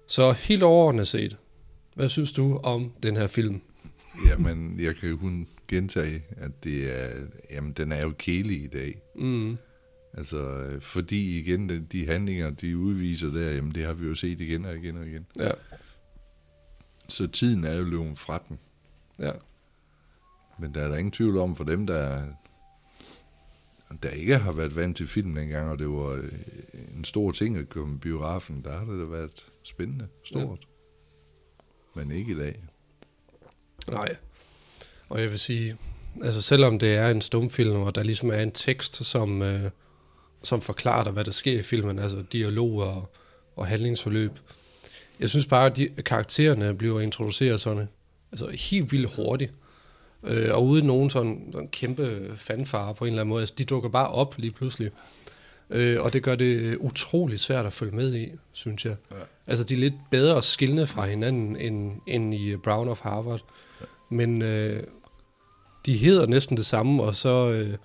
Så 0.07 0.31
helt 0.31 0.63
overordnet 0.63 1.07
set, 1.07 1.37
hvad 1.95 2.09
synes 2.09 2.31
du 2.31 2.57
om 2.63 2.91
den 3.03 3.17
her 3.17 3.27
film? 3.27 3.61
Jamen, 4.27 4.79
jeg 4.79 4.95
kan 4.95 5.17
kun 5.17 5.47
gentage, 5.67 6.23
at 6.37 6.63
det 6.63 6.91
er, 7.03 7.09
jamen, 7.51 7.71
den 7.71 7.91
er 7.91 8.01
jo 8.01 8.13
kælig 8.17 8.63
i 8.63 8.67
dag. 8.67 8.95
Mm. 9.15 9.57
Altså, 10.13 10.67
fordi 10.81 11.39
igen, 11.39 11.85
de, 11.91 12.05
handlinger, 12.07 12.49
de 12.49 12.77
udviser 12.77 13.27
der, 13.27 13.51
jamen, 13.51 13.75
det 13.75 13.85
har 13.85 13.93
vi 13.93 14.07
jo 14.07 14.15
set 14.15 14.41
igen 14.41 14.65
og 14.65 14.75
igen 14.77 14.97
og 14.97 15.07
igen. 15.07 15.25
Ja, 15.39 15.51
Så 17.07 17.27
tiden 17.27 17.63
er 17.63 17.73
jo 17.73 17.83
løbet 17.83 18.19
fra 18.19 18.43
den. 18.49 18.59
ja. 19.19 19.31
Men 20.59 20.73
der 20.73 20.81
er 20.81 20.87
der 20.87 20.97
ingen 20.97 21.11
tvivl 21.11 21.37
om, 21.37 21.55
for 21.55 21.63
dem, 21.63 21.87
der, 21.87 22.25
der 24.03 24.09
ikke 24.09 24.37
har 24.37 24.51
været 24.51 24.75
vant 24.75 24.97
til 24.97 25.07
film 25.07 25.37
engang, 25.37 25.69
og 25.69 25.79
det 25.79 25.87
var 25.89 26.09
øh, 26.09 26.31
en 26.97 27.03
stor 27.03 27.31
ting 27.31 27.57
at 27.57 27.69
komme 27.69 27.95
i 27.95 27.97
biografen, 27.97 28.61
der 28.63 28.77
har 28.77 28.85
det 28.85 28.99
da 28.99 29.11
været 29.11 29.45
spændende, 29.63 30.07
stort. 30.23 30.59
Ja. 31.95 32.01
Men 32.01 32.11
ikke 32.11 32.31
i 32.31 32.35
dag. 32.35 32.59
Nej. 33.89 34.15
Og 35.09 35.21
jeg 35.21 35.31
vil 35.31 35.39
sige, 35.39 35.77
altså 36.23 36.41
selvom 36.41 36.79
det 36.79 36.95
er 36.95 37.09
en 37.09 37.21
stumfilm, 37.21 37.75
og 37.75 37.95
der 37.95 38.03
ligesom 38.03 38.29
er 38.29 38.39
en 38.39 38.51
tekst, 38.51 39.05
som, 39.05 39.41
øh, 39.41 39.71
som 40.43 40.61
forklarer 40.61 41.03
dig, 41.03 41.13
hvad 41.13 41.23
der 41.23 41.31
sker 41.31 41.59
i 41.59 41.63
filmen, 41.63 41.99
altså 41.99 42.23
dialoger 42.31 42.85
og, 42.85 43.15
og 43.55 43.67
handlingsforløb. 43.67 44.31
Jeg 45.19 45.29
synes 45.29 45.45
bare, 45.45 45.65
at 45.65 45.77
de, 45.77 45.89
karaktererne 46.05 46.77
bliver 46.77 46.99
introduceret 46.99 47.61
sådan, 47.61 47.87
altså 48.31 48.47
helt 48.49 48.91
vildt 48.91 49.15
hurtigt. 49.15 49.53
Øh, 50.27 50.53
og 50.55 50.65
uden 50.65 50.85
nogen 50.85 51.09
sådan, 51.09 51.49
sådan 51.51 51.67
kæmpe 51.67 52.31
fanfare 52.35 52.95
på 52.95 53.05
en 53.05 53.09
eller 53.09 53.21
anden 53.21 53.29
måde. 53.29 53.41
Altså, 53.41 53.55
de 53.57 53.65
dukker 53.65 53.89
bare 53.89 54.07
op 54.07 54.35
lige 54.37 54.51
pludselig. 54.51 54.91
Øh, 55.69 56.01
og 56.01 56.13
det 56.13 56.23
gør 56.23 56.35
det 56.35 56.77
utrolig 56.77 57.39
svært 57.39 57.65
at 57.65 57.73
følge 57.73 57.95
med 57.95 58.15
i, 58.15 58.31
synes 58.51 58.85
jeg. 58.85 58.95
Ja. 59.11 59.15
Altså, 59.47 59.63
de 59.65 59.73
er 59.73 59.77
lidt 59.77 59.93
bedre 60.11 60.43
skillende 60.43 60.87
fra 60.87 61.05
hinanden 61.05 61.55
end, 61.57 61.91
end 62.07 62.33
i 62.33 62.55
Brown 62.55 62.87
of 62.89 62.99
Harvard. 63.01 63.41
Ja. 63.81 63.85
Men 64.09 64.41
øh, 64.41 64.83
de 65.85 65.97
hedder 65.97 66.25
næsten 66.27 66.57
det 66.57 66.65
samme, 66.65 67.03
og 67.03 67.15
så 67.15 67.49
øh, 67.51 67.69
øh, 67.69 67.75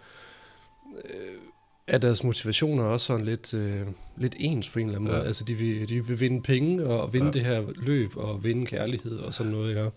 er 1.87 1.99
deres 1.99 2.25
motivationer 2.25 2.85
også 2.85 3.07
sådan 3.07 3.25
lidt, 3.25 3.55
øh, 3.55 3.81
lidt 4.17 4.35
ens 4.39 4.69
på 4.71 4.79
en 4.79 4.87
eller 4.87 4.99
anden 4.99 5.11
Ja. 5.11 5.17
måde. 5.17 5.27
Altså, 5.27 5.45
de 5.45 5.55
vil, 5.55 5.89
de 5.89 6.07
vil 6.07 6.21
vinde 6.21 6.43
penge 6.43 6.85
og 6.87 7.13
vinde 7.13 7.27
Ja. 7.27 7.33
det 7.33 7.41
her 7.45 7.63
løb 7.77 8.17
og 8.17 8.45
vinde 8.45 8.67
kærlighed 8.67 9.19
og 9.19 9.35
sådan 9.35 9.53
noget, 9.53 9.75
ja. 9.77 9.89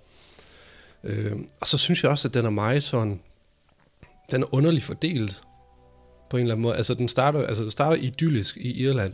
Øh, 1.03 1.31
og 1.62 1.67
så 1.67 1.77
synes 1.77 2.03
jeg 2.03 2.12
også, 2.12 2.27
at 2.27 2.33
den 2.33 2.45
er 2.45 2.50
meget 2.50 2.83
sådan, 2.83 3.19
den 4.31 4.43
er 4.43 4.53
underligt 4.53 4.83
fordelt 4.83 5.41
på 6.29 6.38
en 6.38 6.41
eller 6.41 6.53
anden 6.53 6.62
måde. 6.62 6.75
Altså, 6.75 6.93
den 6.93 7.07
starter, 7.07 7.48
altså, 7.48 7.63
den 7.63 7.72
starter 7.72 7.98
idyllisk 7.98 8.57
i 8.57 8.83
Irland, 8.83 9.13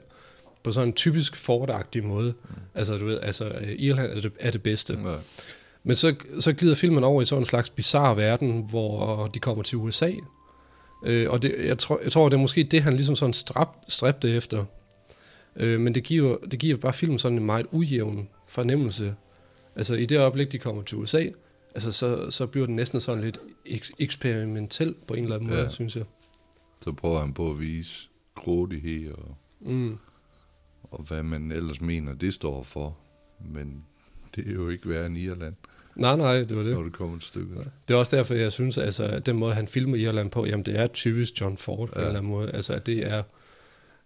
på 0.64 0.72
sådan 0.72 0.90
en 0.90 0.94
typisk 0.94 1.36
fordagtig 1.36 2.06
måde. 2.06 2.34
Mm. 2.44 2.56
Altså, 2.76 2.98
du 2.98 3.06
ved, 3.06 3.20
altså, 3.22 3.46
øh, 3.46 3.76
Irland 3.78 4.12
er 4.12 4.22
det, 4.22 4.32
er 4.40 4.52
det 4.52 4.64
bedste. 4.64 5.00
Ja. 5.06 5.16
Men 5.84 5.96
så, 5.96 6.16
så 6.40 6.54
glider 6.54 6.76
filmen 6.76 7.04
over 7.04 7.22
i 7.22 7.26
sådan 7.26 7.42
en 7.42 7.46
slags 7.46 7.70
bizarre 7.70 8.18
verden, 8.18 8.66
hvor 8.70 9.28
de 9.28 9.40
kommer 9.40 9.64
til 9.64 9.78
USA. 9.78 10.12
Øh, 11.06 11.30
og 11.30 11.42
det, 11.42 11.56
jeg, 11.64 11.78
tror, 11.78 12.00
jeg 12.04 12.12
tror, 12.12 12.30
det 12.30 12.36
er 12.36 12.42
måske 12.42 12.64
det, 12.64 12.82
han 12.82 12.94
ligesom 12.94 13.16
sådan 13.16 13.34
strab, 13.34 13.68
stræbte 13.88 14.36
efter. 14.36 14.66
Øh, 15.56 15.80
men 15.80 15.96
det 15.96 16.04
giver, 16.04 16.38
det 16.52 16.60
giver 16.60 16.78
bare 16.78 16.94
filmen 16.94 17.20
sådan 17.20 17.38
en 17.38 17.46
meget 17.46 17.66
ujævn 17.72 18.30
fornemmelse. 18.48 19.16
Altså 19.76 19.96
i 19.96 20.06
det 20.06 20.20
øjeblik, 20.20 20.52
de 20.52 20.58
kommer 20.58 20.84
til 20.84 20.98
USA, 20.98 21.26
altså 21.76 21.92
så, 21.92 22.32
så 22.32 22.48
bliver 22.48 22.66
den 22.66 22.76
næsten 22.76 23.00
sådan 23.02 23.24
lidt 23.24 23.40
eks- 23.68 23.92
eksperimentel 24.00 24.96
på 25.08 25.14
en 25.14 25.24
eller 25.24 25.36
anden 25.36 25.50
måde, 25.50 25.62
Ja. 25.62 25.70
synes 25.70 25.96
jeg. 25.96 26.06
Så 26.84 26.92
prøver 26.92 27.20
han 27.20 27.34
på 27.34 27.52
at 27.52 27.60
vise 27.60 28.10
grådighed 28.36 29.12
og, 29.12 29.36
Mm. 29.62 29.98
og 30.84 31.04
hvad 31.04 31.24
man 31.24 31.52
ellers 31.52 31.82
mener, 31.82 32.14
det 32.14 32.34
står 32.34 32.64
for. 32.64 32.98
Men 33.50 33.84
det 34.36 34.48
er 34.48 34.52
jo 34.54 34.70
ikke 34.70 34.90
værre 34.90 35.06
end 35.06 35.18
Irland, 35.18 35.56
Nej, 35.96 36.16
nej, 36.16 36.38
det 36.44 36.58
var 36.58 36.64
det. 36.64 36.74
når 36.74 36.84
det 36.84 36.94
kommer 36.94 37.18
et 37.18 37.24
stykke. 37.24 37.56
Det 37.88 37.94
er 37.94 37.98
også 37.98 38.16
derfor, 38.18 38.34
jeg 38.34 38.52
synes, 38.52 38.78
altså, 38.78 39.04
at 39.04 39.26
den 39.26 39.36
måde, 39.38 39.54
han 39.54 39.68
filmer 39.68 39.98
Irland 39.98 40.32
på, 40.32 40.46
jamen 40.46 40.66
det 40.66 40.80
er 40.80 40.88
typisk 40.88 41.42
John 41.42 41.58
Ford 41.58 41.88
på 41.90 41.94
Ja. 41.96 42.02
en 42.02 42.08
eller 42.08 42.20
anden 42.20 42.32
måde. 42.32 42.52
Altså, 42.52 42.74
at 42.74 42.86
det 42.86 43.08
er, 43.08 43.24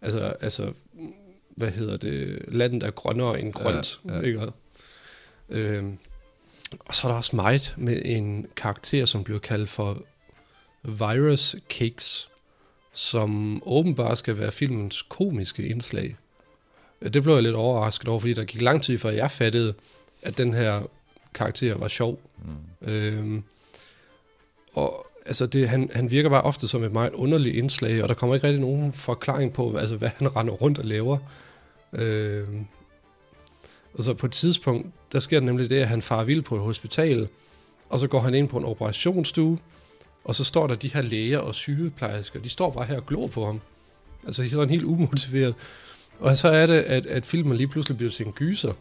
altså, 0.02 0.20
altså, 0.20 0.74
hvad 1.56 1.72
hedder 1.72 1.98
det, 1.98 2.40
landet 2.48 2.84
er 2.84 2.92
grønnere 2.92 3.40
end 3.42 3.54
grønt, 3.54 4.00
Ja, 4.06 4.10
ja, 4.14 4.16
ja. 4.20 4.22
ja. 4.22 4.28
ikke? 4.28 4.52
Øhm, 5.50 5.98
og 6.80 6.96
så 6.96 7.08
er 7.08 7.12
der 7.12 7.18
også 7.18 7.36
meget 7.36 7.74
med 7.78 8.02
en 8.06 8.48
karakter, 8.56 9.06
som 9.06 9.24
bliver 9.24 9.40
kaldt 9.40 9.70
for 9.70 10.04
Virus 10.84 11.56
Cakes, 11.70 12.30
som 12.94 13.62
åbenbart 13.66 14.18
skal 14.18 14.38
være 14.38 14.52
filmens 14.52 15.02
komiske 15.02 15.68
indslag. 15.68 16.16
Det 17.14 17.24
blev 17.24 17.34
jeg 17.34 17.44
lidt 17.44 17.56
overrasket 17.56 18.08
over, 18.08 18.20
fordi 18.20 18.34
der 18.34 18.44
gik 18.44 18.62
lang 18.62 18.84
tid, 18.84 18.98
før 18.98 19.10
jeg 19.10 19.32
fattede, 19.32 19.74
at 20.22 20.38
den 20.38 20.54
her 20.54 20.82
karakter 21.34 21.78
var 21.78 21.88
sjov. 21.88 22.20
Mm. 22.38 22.88
Øhm, 22.88 23.44
og 24.74 25.08
altså 25.26 25.46
det, 25.46 25.70
han, 25.70 25.90
han 25.94 26.12
virker 26.12 26.30
bare 26.30 26.42
ofte 26.42 26.68
som 26.68 26.84
et 26.84 26.92
meget 26.92 27.14
underligt 27.14 27.56
indslag, 27.56 28.04
og 28.04 28.10
der 28.10 28.16
kommer 28.16 28.36
ikke 28.36 28.48
rigtig 28.48 28.62
nogen 28.62 28.94
forklaring 28.94 29.54
på, 29.54 29.76
altså, 29.76 29.96
hvad 29.96 30.10
han 30.18 30.36
render 30.36 30.54
rundt 30.54 30.80
og 30.80 30.86
laver. 30.86 31.18
Øhm, 31.94 32.68
og 33.98 34.04
så 34.04 34.14
på 34.14 34.26
et 34.26 34.32
tidspunkt, 34.32 34.88
der 35.12 35.20
sker 35.20 35.40
det 35.40 35.46
nemlig 35.46 35.70
det, 35.70 35.76
at 35.76 35.88
han 35.88 36.02
farer 36.02 36.24
vild 36.24 36.42
på 36.42 36.56
et 36.56 36.62
hospital, 36.62 37.28
og 37.90 38.00
så 38.00 38.08
går 38.08 38.20
han 38.20 38.34
ind 38.34 38.50
på 38.50 38.58
en 38.58 38.66
operationsstue, 38.66 39.60
og 40.24 40.36
så 40.36 40.44
står 40.44 40.68
der 40.68 40.76
de 40.76 40.94
her 40.94 41.02
læger 41.02 41.40
og 41.40 41.56
sygeplejersker, 41.56 42.40
de 42.40 42.50
står 42.50 42.72
bare 42.72 42.86
her 42.86 42.96
og 42.96 43.06
glor 43.06 43.28
på 43.28 43.46
ham. 43.46 43.62
Altså 44.26 44.50
sådan 44.50 44.70
helt 44.70 44.84
umotiveret. 44.84 45.56
Og 46.20 46.38
så 46.38 46.48
er 46.48 46.66
det, 46.66 46.74
at, 46.74 47.06
at 47.06 47.26
filmen 47.26 47.58
lige 47.58 47.68
pludselig 47.68 47.98
bliver 47.98 48.12
til 48.12 48.26
en 48.26 48.32
gyser. 48.32 48.74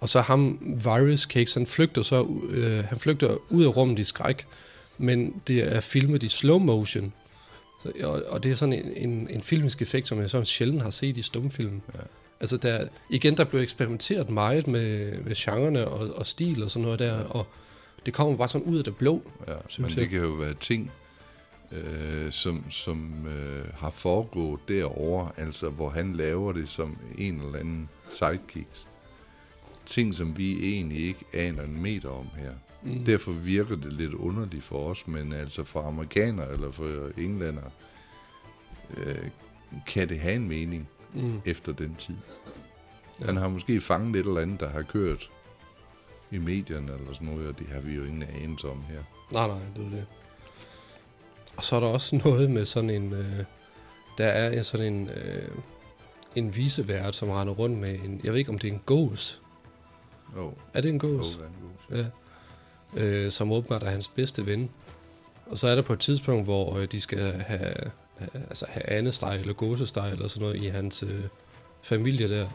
Og 0.00 0.08
så 0.08 0.20
ham, 0.20 0.58
Virus 0.84 1.20
Cakes, 1.20 1.54
han 1.54 1.66
flygter 1.66 2.02
så 2.02 2.26
øh, 2.50 2.84
han 2.84 2.98
flygter 2.98 3.36
ud 3.50 3.64
af 3.64 3.76
rummet 3.76 3.98
i 3.98 4.04
skræk, 4.04 4.46
men 4.98 5.34
det 5.46 5.76
er 5.76 5.80
filmet 5.80 6.22
i 6.22 6.28
slow 6.28 6.58
motion. 6.58 7.12
Så, 7.82 7.92
og, 8.02 8.22
og 8.28 8.42
det 8.42 8.50
er 8.50 8.54
sådan 8.54 8.72
en, 8.72 9.10
en, 9.10 9.28
en 9.30 9.42
filmisk 9.42 9.82
effekt, 9.82 10.08
som 10.08 10.20
jeg 10.20 10.30
sådan 10.30 10.46
sjældent 10.46 10.82
har 10.82 10.90
set 10.90 11.16
i 11.16 11.22
stumfilm. 11.22 11.80
Ja. 11.94 12.00
Altså 12.40 12.56
der, 12.56 12.88
igen, 13.10 13.36
der 13.36 13.44
blev 13.44 13.60
eksperimenteret 13.60 14.30
meget 14.30 14.66
med, 14.66 15.18
med 15.22 15.34
genrerne 15.36 15.88
og, 15.88 16.16
og 16.16 16.26
stil 16.26 16.62
og 16.62 16.70
sådan 16.70 16.84
noget 16.84 16.98
der, 16.98 17.24
og 17.24 17.46
det 18.06 18.14
kommer 18.14 18.36
bare 18.36 18.48
sådan 18.48 18.66
ud 18.66 18.78
af 18.78 18.84
det 18.84 18.96
blå. 18.96 19.22
Ja, 19.48 19.54
Synes 19.68 19.78
men 19.78 19.90
jeg. 19.90 19.96
det 19.96 20.10
kan 20.10 20.28
jo 20.28 20.34
være 20.34 20.54
ting, 20.54 20.90
øh, 21.72 22.32
som, 22.32 22.64
som 22.70 23.26
øh, 23.26 23.64
har 23.74 23.90
foregået 23.90 24.60
derovre, 24.68 25.32
altså 25.36 25.70
hvor 25.70 25.90
han 25.90 26.12
laver 26.12 26.52
det 26.52 26.68
som 26.68 26.98
en 27.18 27.40
eller 27.40 27.58
anden 27.58 27.88
sidekicks. 28.10 28.88
Ting, 29.86 30.14
som 30.14 30.38
vi 30.38 30.74
egentlig 30.74 30.98
ikke 31.06 31.24
aner 31.32 31.62
en 31.62 31.82
meter 31.82 32.08
om 32.08 32.26
her. 32.36 32.52
Mm. 32.82 33.04
Derfor 33.04 33.32
virker 33.32 33.76
det 33.76 33.92
lidt 33.92 34.14
underligt 34.14 34.64
for 34.64 34.90
os, 34.90 35.06
men 35.06 35.32
altså 35.32 35.64
for 35.64 35.82
amerikanere 35.82 36.52
eller 36.52 36.70
for 36.70 37.10
englænder, 37.18 37.70
øh, 38.96 39.28
kan 39.86 40.08
det 40.08 40.20
have 40.20 40.34
en 40.34 40.48
mening 40.48 40.88
Mm. 41.14 41.40
efter 41.44 41.72
den 41.72 41.94
tid. 41.98 42.14
Ja. 43.20 43.26
Han 43.26 43.36
har 43.36 43.48
måske 43.48 43.80
fanget 43.80 44.16
et 44.16 44.26
eller 44.26 44.40
andet, 44.40 44.60
der 44.60 44.68
har 44.68 44.82
kørt 44.82 45.30
i 46.30 46.38
medierne 46.38 46.92
eller 46.92 47.12
sådan 47.12 47.28
noget, 47.28 47.48
og 47.48 47.58
det 47.58 47.66
har 47.66 47.80
vi 47.80 47.94
jo 47.94 48.04
ingen 48.04 48.22
anelse 48.22 48.68
om 48.68 48.82
her. 48.88 49.02
Nej, 49.32 49.46
nej, 49.46 49.58
det 49.76 49.86
er 49.86 49.90
det. 49.90 50.06
Og 51.56 51.62
så 51.62 51.76
er 51.76 51.80
der 51.80 51.86
også 51.86 52.16
noget 52.24 52.50
med 52.50 52.64
sådan 52.64 52.90
en... 52.90 53.12
Øh, 53.12 53.44
der 54.18 54.26
er 54.26 54.50
en 54.50 54.64
sådan 54.64 54.92
en... 54.92 55.08
Øh, 55.08 55.48
en 56.36 56.56
visevært, 56.56 57.14
som 57.14 57.30
render 57.30 57.54
rundt 57.54 57.78
med 57.78 57.94
en... 57.94 58.20
Jeg 58.24 58.32
ved 58.32 58.38
ikke, 58.38 58.50
om 58.50 58.58
det 58.58 58.68
er 58.68 58.72
en 58.72 58.82
gås. 58.86 59.42
Oh, 60.36 60.52
Er 60.74 60.80
det 60.80 60.88
en 60.88 61.04
oh, 61.04 61.10
gås? 61.10 61.40
Ja. 61.90 62.04
Øh, 62.96 63.30
som 63.30 63.52
åbenbart 63.52 63.82
er 63.82 63.90
hans 63.90 64.08
bedste 64.08 64.46
ven. 64.46 64.70
Og 65.46 65.58
så 65.58 65.68
er 65.68 65.74
der 65.74 65.82
på 65.82 65.92
et 65.92 65.98
tidspunkt, 65.98 66.44
hvor 66.44 66.76
øh, 66.78 66.84
de 66.84 67.00
skal 67.00 67.32
have, 67.32 67.90
altså 68.34 68.66
have 68.68 68.90
andesteg 68.90 69.36
eller 69.40 69.52
gåsesteg 69.52 70.10
eller 70.12 70.28
sådan 70.28 70.42
noget 70.42 70.62
i 70.62 70.66
hans 70.66 71.02
øh, 71.02 71.24
familie 71.82 72.28
der. 72.28 72.44
Mm. 72.44 72.50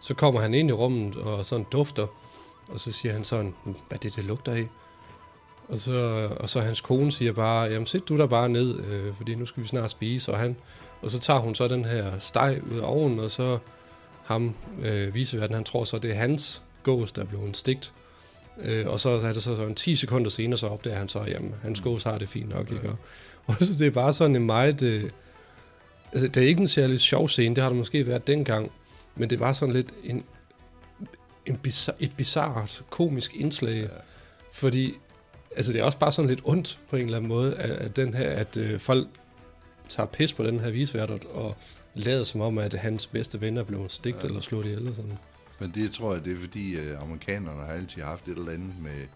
Så 0.00 0.14
kommer 0.14 0.40
han 0.40 0.54
ind 0.54 0.68
i 0.68 0.72
rummet 0.72 1.16
og 1.16 1.44
sådan 1.44 1.66
dufter, 1.72 2.06
og 2.68 2.80
så 2.80 2.92
siger 2.92 3.12
han 3.12 3.24
sådan, 3.24 3.54
hvad 3.64 3.74
er 3.90 3.96
det, 3.96 4.16
det 4.16 4.24
lugter 4.24 4.52
af? 4.52 4.68
Og 5.68 5.78
så, 5.78 6.28
og 6.40 6.48
så 6.48 6.60
hans 6.60 6.80
kone 6.80 7.12
siger 7.12 7.32
bare, 7.32 7.64
jamen 7.64 7.86
sæt 7.86 8.08
du 8.08 8.16
der 8.16 8.26
bare 8.26 8.48
ned, 8.48 8.84
øh, 8.84 9.14
fordi 9.16 9.34
nu 9.34 9.46
skal 9.46 9.62
vi 9.62 9.68
snart 9.68 9.90
spise. 9.90 10.32
Og, 10.32 10.38
han, 10.38 10.56
og 11.02 11.10
så 11.10 11.18
tager 11.18 11.40
hun 11.40 11.54
så 11.54 11.68
den 11.68 11.84
her 11.84 12.18
steg 12.18 12.60
ud 12.72 12.78
af 12.78 12.86
ovnen, 12.86 13.18
og 13.18 13.30
så 13.30 13.58
ham, 14.24 14.54
øh, 14.82 15.14
viseverden, 15.14 15.54
han 15.54 15.64
tror 15.64 15.84
så, 15.84 15.98
det 15.98 16.10
er 16.10 16.14
hans 16.14 16.62
gås, 16.82 17.12
der 17.12 17.22
er 17.22 17.26
blevet 17.26 17.56
stigt. 17.56 17.92
Øh, 18.64 18.88
og 18.88 19.00
så 19.00 19.08
er 19.08 19.32
det 19.32 19.42
så 19.42 19.56
sådan 19.56 19.74
10 19.74 19.96
sekunder 19.96 20.30
senere, 20.30 20.58
så 20.58 20.66
opdager 20.66 20.98
han 20.98 21.08
så, 21.08 21.24
jamen 21.26 21.54
hans 21.62 21.80
gås 21.80 22.02
har 22.02 22.18
det 22.18 22.28
fint 22.28 22.48
nok, 22.48 22.72
ikke? 22.72 22.88
Og, 22.88 22.96
og 23.50 23.54
så 23.60 23.72
det 23.78 23.86
er 23.86 23.90
bare 23.90 24.12
sådan 24.12 24.36
en 24.36 24.46
meget... 24.46 24.82
Øh, 24.82 25.10
altså, 26.12 26.28
det 26.28 26.42
er 26.42 26.46
ikke 26.46 26.60
en 26.60 26.68
særlig 26.68 27.00
sjov 27.00 27.28
scene, 27.28 27.54
det 27.54 27.62
har 27.62 27.70
det 27.70 27.76
måske 27.76 28.06
været 28.06 28.26
dengang, 28.26 28.70
men 29.16 29.30
det 29.30 29.40
var 29.40 29.52
sådan 29.52 29.74
lidt 29.74 29.92
en, 30.04 30.24
en 31.46 31.56
bizar, 31.56 31.94
et 32.00 32.12
bizarrt 32.16 32.84
komisk 32.90 33.34
indslag, 33.34 33.82
ja. 33.82 33.88
fordi 34.52 34.94
altså, 35.56 35.72
det 35.72 35.80
er 35.80 35.84
også 35.84 35.98
bare 35.98 36.12
sådan 36.12 36.28
lidt 36.28 36.40
ondt 36.44 36.78
på 36.90 36.96
en 36.96 37.04
eller 37.04 37.16
anden 37.16 37.28
måde, 37.28 37.54
at, 37.54 37.70
at, 37.70 37.96
den 37.96 38.14
her, 38.14 38.30
at 38.30 38.56
øh, 38.56 38.80
folk 38.80 39.08
tager 39.88 40.06
pis 40.06 40.32
på 40.32 40.44
den 40.44 40.60
her 40.60 40.70
visvært 40.70 41.10
og, 41.10 41.56
lader 41.94 42.24
som 42.24 42.40
om, 42.40 42.58
at 42.58 42.74
hans 42.74 43.06
bedste 43.06 43.40
ven 43.40 43.56
er 43.56 43.62
blevet 43.62 43.92
stigt 43.92 44.16
ja. 44.22 44.28
eller 44.28 44.40
slået 44.40 44.64
ihjel 44.64 44.78
eller 44.78 44.94
sådan. 44.94 45.18
Men 45.58 45.72
det 45.74 45.92
tror 45.92 46.14
jeg, 46.14 46.24
det 46.24 46.32
er 46.32 46.40
fordi, 46.40 46.76
at 46.76 46.96
amerikanerne 46.96 47.66
har 47.66 47.72
altid 47.72 48.02
haft 48.02 48.28
et 48.28 48.38
eller 48.38 48.52
andet 48.52 48.72
med, 48.82 49.06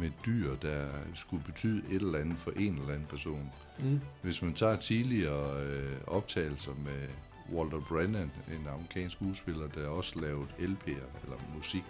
med 0.00 0.10
dyr, 0.26 0.56
der 0.56 0.88
skulle 1.14 1.42
betyde 1.44 1.82
et 1.90 2.02
eller 2.02 2.18
andet 2.18 2.38
for 2.38 2.50
en 2.50 2.78
eller 2.78 2.92
anden 2.92 3.06
person. 3.06 3.52
Mm. 3.78 4.00
Hvis 4.22 4.42
man 4.42 4.54
tager 4.54 4.76
tidligere 4.76 5.62
øh, 5.64 5.96
optagelser 6.06 6.72
med 6.84 7.08
Walter 7.52 7.80
Brennan, 7.80 8.30
en 8.48 8.66
amerikansk 8.74 9.16
skuespiller, 9.16 9.68
der 9.68 9.88
også 9.88 10.20
lavede 10.20 10.48
LP'er, 10.58 11.24
eller 11.24 11.36
musik 11.56 11.84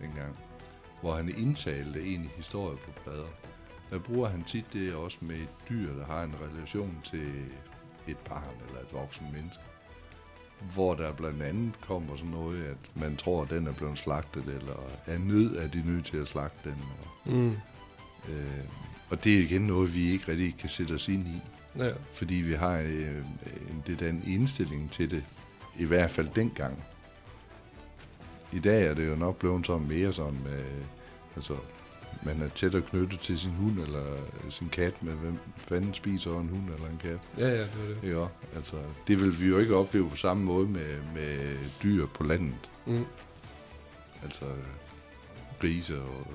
dengang, 0.00 0.38
hvor 1.00 1.14
han 1.14 1.28
indtalte 1.28 2.00
egentlig 2.00 2.30
historie 2.36 2.76
på 2.76 2.90
plader. 3.02 3.28
Der 3.90 3.98
bruger 3.98 4.28
han 4.28 4.44
tit 4.44 4.72
det 4.72 4.94
også 4.94 5.18
med 5.20 5.36
et 5.36 5.48
dyr, 5.68 5.94
der 5.94 6.04
har 6.04 6.22
en 6.22 6.34
relation 6.40 6.98
til 7.04 7.44
et 8.06 8.16
barn 8.16 8.54
eller 8.68 8.80
et 8.80 8.92
voksen 8.92 9.26
menneske. 9.32 9.62
Hvor 10.74 10.94
der 10.94 11.12
blandt 11.12 11.42
andet 11.42 11.80
kommer 11.80 12.16
sådan 12.16 12.30
noget, 12.30 12.64
at 12.64 12.76
man 13.02 13.16
tror, 13.16 13.42
at 13.42 13.50
den 13.50 13.66
er 13.66 13.72
blevet 13.72 13.98
slagtet, 13.98 14.44
eller 14.46 14.76
er 15.06 15.18
nød, 15.18 15.56
at 15.56 15.72
de 15.72 15.82
nødt 15.86 16.06
til 16.06 16.16
at 16.16 16.28
slagte 16.28 16.70
den. 16.70 16.78
Og, 17.24 17.32
Mm. 17.32 17.50
øh, 18.28 18.64
og 19.10 19.24
det 19.24 19.34
er 19.34 19.40
igen 19.40 19.62
noget, 19.62 19.94
vi 19.94 20.10
ikke 20.12 20.28
rigtig 20.32 20.56
kan 20.58 20.68
sætte 20.68 20.92
os 20.92 21.08
ind 21.08 21.26
i 21.28 21.40
Ja. 21.78 21.90
fordi 22.12 22.34
vi 22.34 22.52
har 22.54 22.72
øh, 22.78 23.16
en, 23.70 23.82
det 23.86 23.92
er 23.92 24.06
den 24.06 24.22
indstilling 24.26 24.90
til 24.90 25.10
det, 25.10 25.24
i 25.78 25.84
hvert 25.84 26.10
fald 26.10 26.28
dengang. 26.34 26.84
I 28.52 28.58
dag 28.58 28.86
er 28.86 28.94
det 28.94 29.08
jo 29.08 29.14
nok 29.16 29.36
blevet 29.36 29.66
sådan 29.66 29.88
mere 29.88 30.12
sådan 30.12 30.38
med, 30.44 30.64
altså, 31.36 31.56
man 32.22 32.42
er 32.42 32.48
tættere 32.48 32.82
knyttet 32.82 33.20
til 33.20 33.38
sin 33.38 33.50
hund 33.50 33.78
eller 33.78 34.04
sin 34.50 34.68
kat, 34.68 35.02
men 35.02 35.14
hvem 35.14 35.38
fanden 35.56 35.94
spiser 35.94 36.30
en 36.30 36.48
hund 36.48 36.74
eller 36.74 36.88
en 36.90 36.98
kat? 37.02 37.18
ja, 37.38 37.48
ja, 37.48 37.52
det 37.62 37.62
er 37.62 38.00
det. 38.02 38.10
Ja, 38.20 38.26
altså, 38.56 38.76
det 39.08 39.20
vil 39.22 39.40
vi 39.40 39.46
jo 39.48 39.58
ikke 39.58 39.76
opleve 39.76 40.10
på 40.10 40.16
samme 40.16 40.44
måde 40.44 40.66
med, 40.68 40.96
med 41.14 41.56
dyr 41.82 42.06
på 42.06 42.24
landet. 42.24 42.70
Mm. 42.86 43.04
Altså 44.24 44.44
grise 45.60 45.98
og 46.00 46.26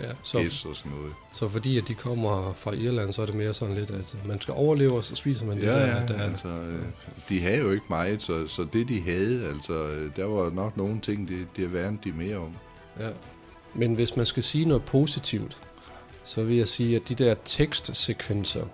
Ja, 0.00 0.12
så, 0.22 0.38
gæs 0.38 0.64
og 0.64 0.76
sådan 0.76 0.92
noget. 0.92 1.12
så 1.32 1.48
fordi 1.48 1.78
at 1.78 1.88
de 1.88 1.94
kommer 1.94 2.52
fra 2.52 2.72
Irland, 2.72 3.12
så 3.12 3.22
er 3.22 3.26
det 3.26 3.34
mere 3.34 3.54
sådan 3.54 3.74
lidt, 3.74 3.90
at 3.90 4.16
man 4.26 4.40
skal 4.40 4.54
overleve, 4.54 4.92
og 4.96 5.04
så 5.04 5.14
spiser 5.14 5.46
man 5.46 5.56
det 5.56 5.62
Ja, 5.62 5.72
der. 5.72 5.86
ja, 6.00 6.06
der 6.06 6.22
altså, 6.22 6.48
øh, 6.48 6.82
de 7.28 7.40
havde 7.40 7.58
jo 7.58 7.70
ikke 7.70 7.84
meget, 7.88 8.22
så, 8.22 8.46
så 8.46 8.66
det 8.72 8.88
de 8.88 9.00
havde, 9.00 9.46
altså, 9.48 9.86
øh, 9.86 10.16
der 10.16 10.24
var 10.24 10.50
nok 10.50 10.76
nogle 10.76 11.00
ting, 11.00 11.28
det, 11.28 11.46
det 11.56 11.72
værnede 11.72 12.00
de 12.04 12.12
mere 12.12 12.36
om. 12.36 12.52
Ja. 13.00 13.10
Men 13.74 13.94
hvis 13.94 14.16
man 14.16 14.26
skal 14.26 14.42
sige 14.42 14.64
noget 14.64 14.82
positivt, 14.84 15.56
så 16.24 16.42
vil 16.44 16.56
jeg 16.56 16.68
sige, 16.68 16.96
at 16.96 17.08
de 17.08 17.14
der 17.14 17.34
tekstsekvenser, 17.44 18.64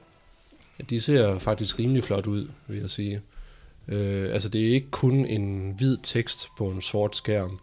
at 0.78 0.90
de 0.90 1.00
ser 1.00 1.38
faktisk 1.38 1.78
rimelig 1.78 2.04
flot 2.04 2.26
ud, 2.26 2.48
vil 2.68 2.78
jeg 2.78 2.90
sige. 2.90 3.20
Øh, 3.88 4.32
altså 4.32 4.48
det 4.48 4.68
er 4.68 4.74
ikke 4.74 4.90
kun 4.90 5.14
en 5.26 5.74
hvid 5.76 5.96
tekst 6.02 6.48
på 6.58 6.70
en 6.70 6.80
sort 6.80 7.16
skærm. 7.16 7.58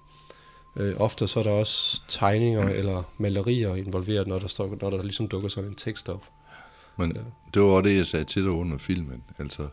Øh, 0.77 0.95
ofte 0.97 1.27
så 1.27 1.39
er 1.39 1.43
der 1.43 1.51
også 1.51 2.01
tegninger 2.07 2.69
eller 2.69 3.03
malerier 3.17 3.75
involveret, 3.75 4.27
når 4.27 4.39
der, 4.39 4.47
står, 4.47 4.77
når 4.81 4.89
der 4.89 5.03
ligesom 5.03 5.27
dukker 5.27 5.49
sådan 5.49 5.69
en 5.69 5.75
tekst 5.75 6.09
op. 6.09 6.25
Men 6.97 7.11
Ja. 7.15 7.21
det 7.53 7.61
var 7.61 7.81
det, 7.81 7.97
jeg 7.97 8.05
sagde 8.05 8.25
til 8.25 8.43
dig 8.43 8.51
under 8.51 8.77
filmen. 8.77 9.23
Altså, 9.39 9.67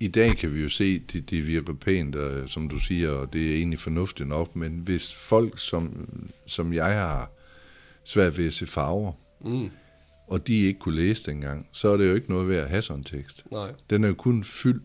i 0.00 0.08
dag 0.08 0.36
kan 0.36 0.54
vi 0.54 0.62
jo 0.62 0.68
se, 0.68 0.98
de, 0.98 1.20
de 1.20 1.40
virker 1.40 1.72
pænt, 1.72 2.16
og, 2.16 2.48
som 2.48 2.68
du 2.68 2.78
siger, 2.78 3.10
og 3.10 3.32
det 3.32 3.50
er 3.52 3.56
egentlig 3.56 3.78
fornuftigt 3.78 4.28
nok, 4.28 4.56
men 4.56 4.72
hvis 4.78 5.14
folk, 5.14 5.58
som, 5.58 6.08
som 6.46 6.72
jeg 6.72 6.92
har 6.92 7.30
svært 8.04 8.38
ved 8.38 8.46
at 8.46 8.54
se 8.54 8.66
farver, 8.66 9.12
Mm. 9.40 9.70
og 10.26 10.46
de 10.46 10.54
ikke 10.62 10.78
kunne 10.80 10.96
læse 10.96 11.24
dengang, 11.30 11.66
så 11.72 11.88
er 11.88 11.96
det 11.96 12.08
jo 12.08 12.14
ikke 12.14 12.30
noget 12.30 12.48
ved 12.48 12.56
at 12.56 12.68
have 12.68 12.82
sådan 12.82 13.00
en 13.00 13.04
tekst. 13.04 13.44
Nej. 13.50 13.72
Den 13.90 14.04
er 14.04 14.08
jo 14.08 14.14
kun 14.14 14.44
fyldt 14.44 14.82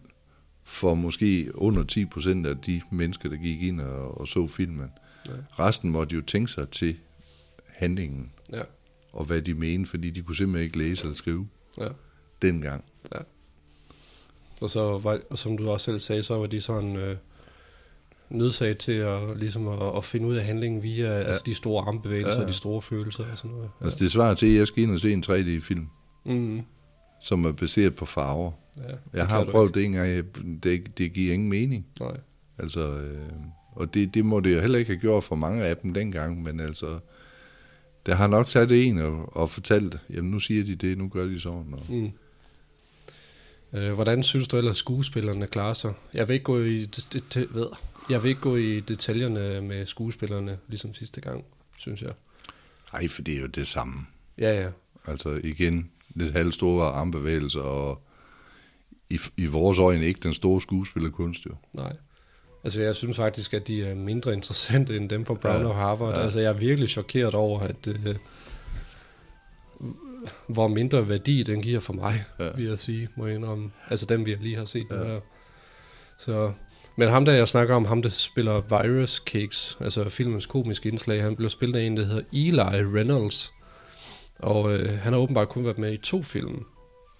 for 0.63 0.93
måske 0.95 1.51
under 1.55 1.83
10 1.83 2.05
procent 2.05 2.45
af 2.47 2.57
de 2.57 2.81
mennesker, 2.91 3.29
der 3.29 3.35
gik 3.37 3.61
ind 3.61 3.81
og, 3.81 4.17
og 4.21 4.27
så 4.27 4.47
filmen. 4.47 4.89
Ja. 5.27 5.31
Resten 5.59 5.89
måtte 5.89 6.15
jo 6.15 6.21
tænke 6.21 6.51
sig 6.51 6.69
til 6.69 6.97
handlingen, 7.67 8.31
Ja. 8.53 8.61
og 9.13 9.25
hvad 9.25 9.41
de 9.41 9.53
mente, 9.53 9.89
fordi 9.89 10.09
de 10.09 10.21
kunne 10.21 10.35
simpelthen 10.35 10.65
ikke 10.65 10.77
læse 10.77 11.03
eller 11.03 11.15
skrive 11.15 11.47
ja. 11.77 11.87
dengang. 12.41 12.83
Og, 14.61 14.69
så 14.69 14.97
var, 14.97 15.19
og 15.29 15.37
som 15.37 15.57
du 15.57 15.69
også 15.69 15.83
selv 15.85 15.99
sagde, 15.99 16.23
så 16.23 16.35
var 16.37 16.45
de 16.47 16.61
sådan 16.61 16.95
øh, 16.95 17.15
nødsaget 18.29 18.77
til 18.77 18.91
at, 18.91 19.19
ligesom 19.37 19.67
at, 19.67 19.97
at 19.97 20.03
finde 20.03 20.27
ud 20.27 20.35
af 20.35 20.43
handlingen 20.45 20.83
via 20.83 21.07
ja. 21.07 21.23
altså 21.23 21.41
de 21.45 21.53
store 21.53 21.83
armbevægelser 21.87 22.33
ja. 22.37 22.41
Og 22.41 22.47
de 22.47 22.53
store 22.53 22.81
følelser 22.81 23.23
og 23.31 23.37
sådan 23.37 23.51
noget. 23.51 23.69
Ja. 23.81 23.85
Altså 23.85 23.99
det 24.03 24.11
svarer 24.11 24.33
til, 24.33 24.47
at 24.47 24.55
jeg 24.55 24.67
skal 24.67 24.83
ind 24.83 24.91
og 24.91 24.99
se 24.99 25.13
en 25.13 25.23
3D-film, 25.27 25.87
Mm, 26.25 26.61
som 27.21 27.45
er 27.45 27.51
baseret 27.51 27.95
på 27.95 28.05
farver. 28.05 28.51
ja, 28.77 28.83
det 28.87 28.97
Jeg 29.13 29.27
har 29.27 29.43
prøvet 29.45 29.75
det 29.75 29.83
en 29.85 29.91
gang, 29.91 30.09
jeg- 30.09 30.23
det, 30.63 30.97
det 30.97 31.13
giver 31.13 31.33
ingen 31.33 31.49
mening. 31.49 31.73
Ikke. 31.73 32.03
Nej. 32.03 32.17
Altså, 32.57 32.79
øh, 32.97 33.19
og 33.71 33.93
det, 33.93 34.13
det 34.13 34.25
må 34.25 34.39
det 34.39 34.55
jo 34.55 34.59
heller 34.61 34.79
ikke 34.79 34.91
have 34.91 34.99
gjort 34.99 35.23
for 35.23 35.35
mange 35.35 35.63
af 35.65 35.77
dem 35.77 35.93
dengang, 35.93 36.43
men 36.43 36.59
altså, 36.59 36.99
der 38.05 38.15
har 38.15 38.27
nok 38.27 38.45
taget 38.47 38.87
en 38.87 38.97
og, 38.97 39.35
og 39.37 39.49
fortalt, 39.49 39.97
jamen 40.09 40.31
nu 40.31 40.39
siger 40.39 40.63
de 40.63 40.75
det, 40.75 40.97
nu 40.97 41.07
gør 41.07 41.25
de 41.25 41.39
sådan. 41.39 41.73
Og, 41.73 41.81
Mm. 41.89 42.11
Øh, 43.73 43.93
hvordan 43.93 44.23
synes 44.23 44.47
du 44.47 44.57
ellers, 44.57 44.77
skuespillerne 44.77 45.47
klarer 45.47 45.73
sig? 45.73 45.93
Jeg 46.13 46.27
vil 46.27 46.33
ikke 46.33 46.43
gå 46.43 46.59
i, 46.59 46.85
det, 46.85 47.23
det, 47.33 47.55
ved. 47.55 47.67
Jeg 48.09 48.23
vil 48.23 48.29
ikke 48.29 48.41
gå 48.41 48.55
i 48.55 48.79
detaljerne 48.79 49.61
med 49.61 49.85
skuespillerne, 49.85 50.57
ligesom 50.67 50.93
sidste 50.93 51.21
gang, 51.21 51.45
synes 51.77 52.01
jeg. 52.01 52.11
Ej, 52.93 53.07
for 53.07 53.21
det 53.21 53.35
er 53.37 53.41
jo 53.41 53.47
det 53.47 53.67
samme. 53.67 54.05
Ja, 54.37 54.61
ja. 54.61 54.69
Altså 55.07 55.39
igen, 55.43 55.89
lidt 56.15 56.31
halvstore 56.33 56.85
armbevægelser, 56.91 57.59
og 57.61 58.01
i, 59.09 59.19
i 59.37 59.45
vores 59.45 59.77
øjne 59.77 60.05
ikke 60.05 60.19
den 60.23 60.33
store 60.33 60.61
skuespillerkunst 60.61 61.45
jo. 61.45 61.51
Nej. 61.73 61.93
Altså, 62.63 62.81
jeg 62.81 62.95
synes 62.95 63.17
faktisk, 63.17 63.53
at 63.53 63.67
de 63.67 63.83
er 63.85 63.95
mindre 63.95 64.33
interessante 64.33 64.97
end 64.97 65.09
dem 65.09 65.25
fra 65.25 65.33
Brown 65.33 65.61
Ja, 65.61 65.67
og 65.67 65.75
Harvard. 65.75 66.15
ja. 66.15 66.21
Altså, 66.23 66.39
jeg 66.39 66.49
er 66.49 66.53
virkelig 66.57 66.89
chokeret 66.89 67.33
over, 67.33 67.59
at 67.59 67.87
øh, 67.87 68.15
hvor 70.47 70.67
mindre 70.67 71.09
værdi 71.09 71.43
den 71.43 71.61
giver 71.61 71.79
for 71.79 71.93
mig, 71.93 72.25
ja. 72.39 72.49
Vil 72.55 72.65
jeg 72.65 72.79
sige, 72.79 73.09
må 73.15 73.25
jeg 73.25 73.35
indrømme. 73.35 73.71
Altså, 73.89 74.05
dem 74.05 74.25
vi 74.25 74.33
lige 74.33 74.57
har 74.57 74.65
set 74.65 74.87
ja. 74.91 74.95
Her. 74.95 75.19
Så, 76.17 76.51
men 76.95 77.09
ham 77.09 77.25
der, 77.25 77.33
jeg 77.33 77.47
snakker 77.47 77.75
om, 77.75 77.85
ham 77.85 78.01
der 78.01 78.09
spiller 78.09 78.61
Virus 78.61 79.15
Cakes, 79.25 79.77
altså 79.79 80.09
filmens 80.09 80.45
komiske 80.45 80.89
indslag, 80.89 81.23
han 81.23 81.35
blev 81.35 81.49
spillet 81.49 81.79
af 81.79 81.83
en, 81.83 81.97
der 81.97 82.05
hedder 82.05 82.23
Eli 82.33 82.97
Reynolds. 82.97 83.53
Og 84.39 84.73
øh, 84.73 84.89
han 84.89 85.13
har 85.13 85.19
åbenbart 85.19 85.49
kun 85.49 85.63
været 85.63 85.77
med 85.77 85.93
i 85.93 85.97
to 85.97 86.21
film. 86.21 86.65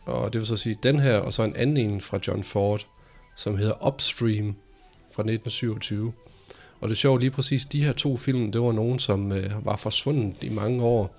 Og 0.06 0.34
det 0.34 0.40
vil 0.40 0.48
så 0.48 0.58
sige 0.58 0.78
den 0.84 1.00
her, 1.00 1.18
og 1.18 1.34
så 1.34 1.44
en 1.44 1.56
anden 1.56 1.78
en 1.78 2.02
fra 2.02 2.20
John 2.28 2.44
Ford, 2.44 2.88
som 3.36 3.58
hedder 3.58 3.88
Upstream 3.88 4.56
fra 5.12 5.22
1927. 5.22 6.14
Og 6.82 6.90
det 6.90 6.98
sjovt, 6.98 7.20
lige 7.22 7.32
præcis 7.32 7.66
de 7.66 7.86
her 7.86 7.92
to 7.92 8.18
film, 8.18 8.52
det 8.52 8.62
var 8.62 8.72
nogen, 8.72 9.00
som 9.00 9.32
øh, 9.32 9.66
var 9.66 9.76
forsvundet 9.76 10.36
i 10.42 10.50
mange 10.50 10.84
år. 10.84 11.16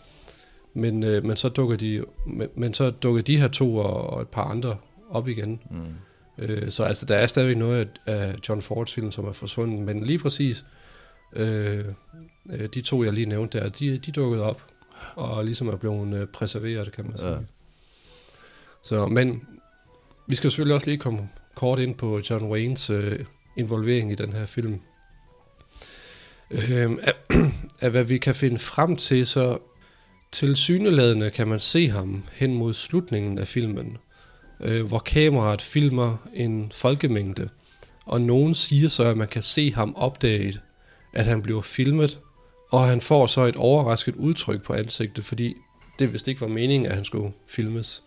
Men, 0.75 1.03
øh, 1.03 1.25
men, 1.25 1.37
så 1.37 1.49
dukker 1.49 1.77
de, 1.77 2.05
men, 2.27 2.49
men 2.55 2.75
så 2.75 2.91
dukker 2.91 3.23
de 3.23 3.37
her 3.37 3.49
to 3.49 3.77
og, 3.77 4.11
og 4.11 4.23
et 4.23 4.29
par 4.29 4.45
andre 4.45 4.77
op 5.11 5.29
igen. 5.29 5.61
Mm. 5.71 5.95
Øh, 6.39 6.71
så 6.71 6.85
altså, 6.85 7.07
der 7.07 7.17
er 7.17 7.27
stadigvæk 7.27 7.57
noget 7.57 7.89
af, 8.07 8.35
John 8.49 8.63
Fords 8.63 8.95
film, 8.95 9.11
som 9.11 9.25
er 9.25 9.33
forsvundet. 9.33 9.81
Men 9.81 10.03
lige 10.03 10.19
præcis 10.19 10.65
øh, 11.37 11.85
øh, 12.53 12.69
de 12.75 12.81
to, 12.81 13.05
jeg 13.05 13.13
lige 13.13 13.27
nævnte 13.27 13.61
der, 13.61 13.69
de, 13.69 13.99
de 13.99 14.13
dukkede 14.13 14.43
op. 14.43 14.63
Og 15.15 15.45
ligesom 15.45 15.69
er 15.69 15.77
blevet 15.77 16.15
øh, 16.15 16.27
preserveret, 16.27 16.93
kan 16.93 17.05
man 17.05 17.19
sige. 17.19 17.31
Ja. 17.31 17.39
Så, 18.83 19.07
men 19.07 19.43
vi 20.29 20.35
skal 20.35 20.51
selvfølgelig 20.51 20.75
også 20.75 20.87
lige 20.87 20.99
komme 20.99 21.29
kort 21.55 21.79
ind 21.79 21.95
på 21.95 22.21
John 22.31 22.51
Waynes 22.51 22.91
øh, 22.91 23.19
involvering 23.57 24.13
i 24.13 24.15
den 24.15 24.33
her 24.33 24.47
film. 24.47 24.81
Øh, 26.51 26.91
af, 27.09 27.15
af 27.81 27.91
hvad 27.91 28.05
vi 28.05 28.19
kan 28.19 28.35
finde 28.35 28.59
frem 28.59 28.97
til, 28.97 29.27
så 29.27 29.59
til 30.33 30.57
syneladende 30.57 31.31
kan 31.31 31.49
man 31.49 31.61
se 31.61 31.90
ham 31.90 32.25
hen 32.33 32.55
mod 32.55 32.73
slutningen 32.75 33.38
af 33.38 33.49
filmen, 33.49 33.97
øh, 34.61 34.87
hvor 34.87 34.99
kameraet 34.99 35.62
filmer 35.62 36.16
en 36.35 36.73
folkemængde, 36.75 37.49
og 38.07 38.21
nogen 38.21 38.55
siger 38.55 38.88
så, 38.88 39.05
at 39.05 39.16
man 39.16 39.29
kan 39.29 39.42
se 39.42 39.73
ham 39.73 39.97
opdage, 39.97 40.59
at 41.12 41.25
han 41.25 41.42
bliver 41.42 41.62
filmet, 41.62 42.18
og 42.71 42.85
han 42.85 43.01
får 43.01 43.27
så 43.27 43.40
et 43.40 43.57
overrasket 43.57 44.14
udtryk 44.16 44.62
på 44.62 44.73
ansigtet, 44.73 45.25
fordi 45.25 45.55
det 45.99 46.12
vist 46.12 46.29
ikke 46.29 46.40
var 46.40 46.49
meningen, 46.49 46.87
at 46.87 46.95
han 46.95 47.05
skulle 47.05 47.33
filmes. 47.47 48.03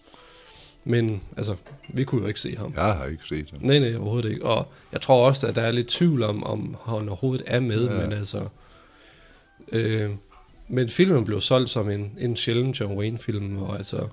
Men 0.83 1.21
altså, 1.37 1.55
vi 1.89 2.03
kunne 2.03 2.21
jo 2.21 2.27
ikke 2.27 2.39
se 2.39 2.55
ham. 2.57 2.73
Jeg 2.75 2.83
har 2.83 3.05
ikke 3.05 3.27
set 3.27 3.51
ham. 3.51 3.59
Nej, 3.61 3.79
nej, 3.79 3.95
overhovedet 3.95 4.29
ikke. 4.29 4.45
Og 4.45 4.67
jeg 4.91 5.01
tror 5.01 5.27
også, 5.27 5.47
at 5.47 5.55
der 5.55 5.61
er 5.61 5.71
lidt 5.71 5.87
tvivl 5.87 6.23
om, 6.23 6.43
om 6.43 6.75
han 6.85 7.09
overhovedet 7.09 7.43
er 7.47 7.59
med, 7.59 7.89
ja. 7.89 8.01
Men 8.01 8.13
altså... 8.13 8.47
Øh, 9.71 10.09
men 10.67 10.89
filmen 10.89 11.25
blev 11.25 11.41
solgt 11.41 11.69
som 11.69 11.89
en, 11.89 12.17
en 12.19 12.35
sjældent 12.35 12.79
John 12.79 12.97
Wayne-film, 12.97 13.57
og 13.57 13.77
altså... 13.77 14.07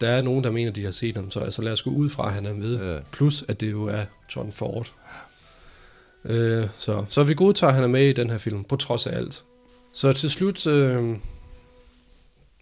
Der 0.00 0.08
er 0.08 0.22
nogen, 0.22 0.44
der 0.44 0.50
mener, 0.50 0.72
de 0.72 0.84
har 0.84 0.90
set 0.90 1.16
ham, 1.16 1.30
så 1.30 1.40
altså 1.40 1.62
lad 1.62 1.72
os 1.72 1.82
gå 1.82 1.90
ud 1.90 2.10
fra, 2.10 2.26
at 2.26 2.32
han 2.32 2.46
er 2.46 2.54
med. 2.54 2.94
Ja. 2.94 3.00
Plus, 3.12 3.44
at 3.48 3.60
det 3.60 3.70
jo 3.70 3.84
er 3.84 4.04
John 4.36 4.52
Ford. 4.52 4.94
Øh, 6.24 6.66
så, 6.78 7.04
så 7.08 7.22
vi 7.22 7.34
godtager, 7.34 7.68
at 7.68 7.74
han 7.74 7.84
er 7.84 7.88
med 7.88 8.08
i 8.08 8.12
den 8.12 8.30
her 8.30 8.38
film, 8.38 8.64
på 8.64 8.76
trods 8.76 9.06
af 9.06 9.16
alt. 9.16 9.44
Så 9.92 10.12
til 10.12 10.30
slut, 10.30 10.66
øh, 10.66 11.16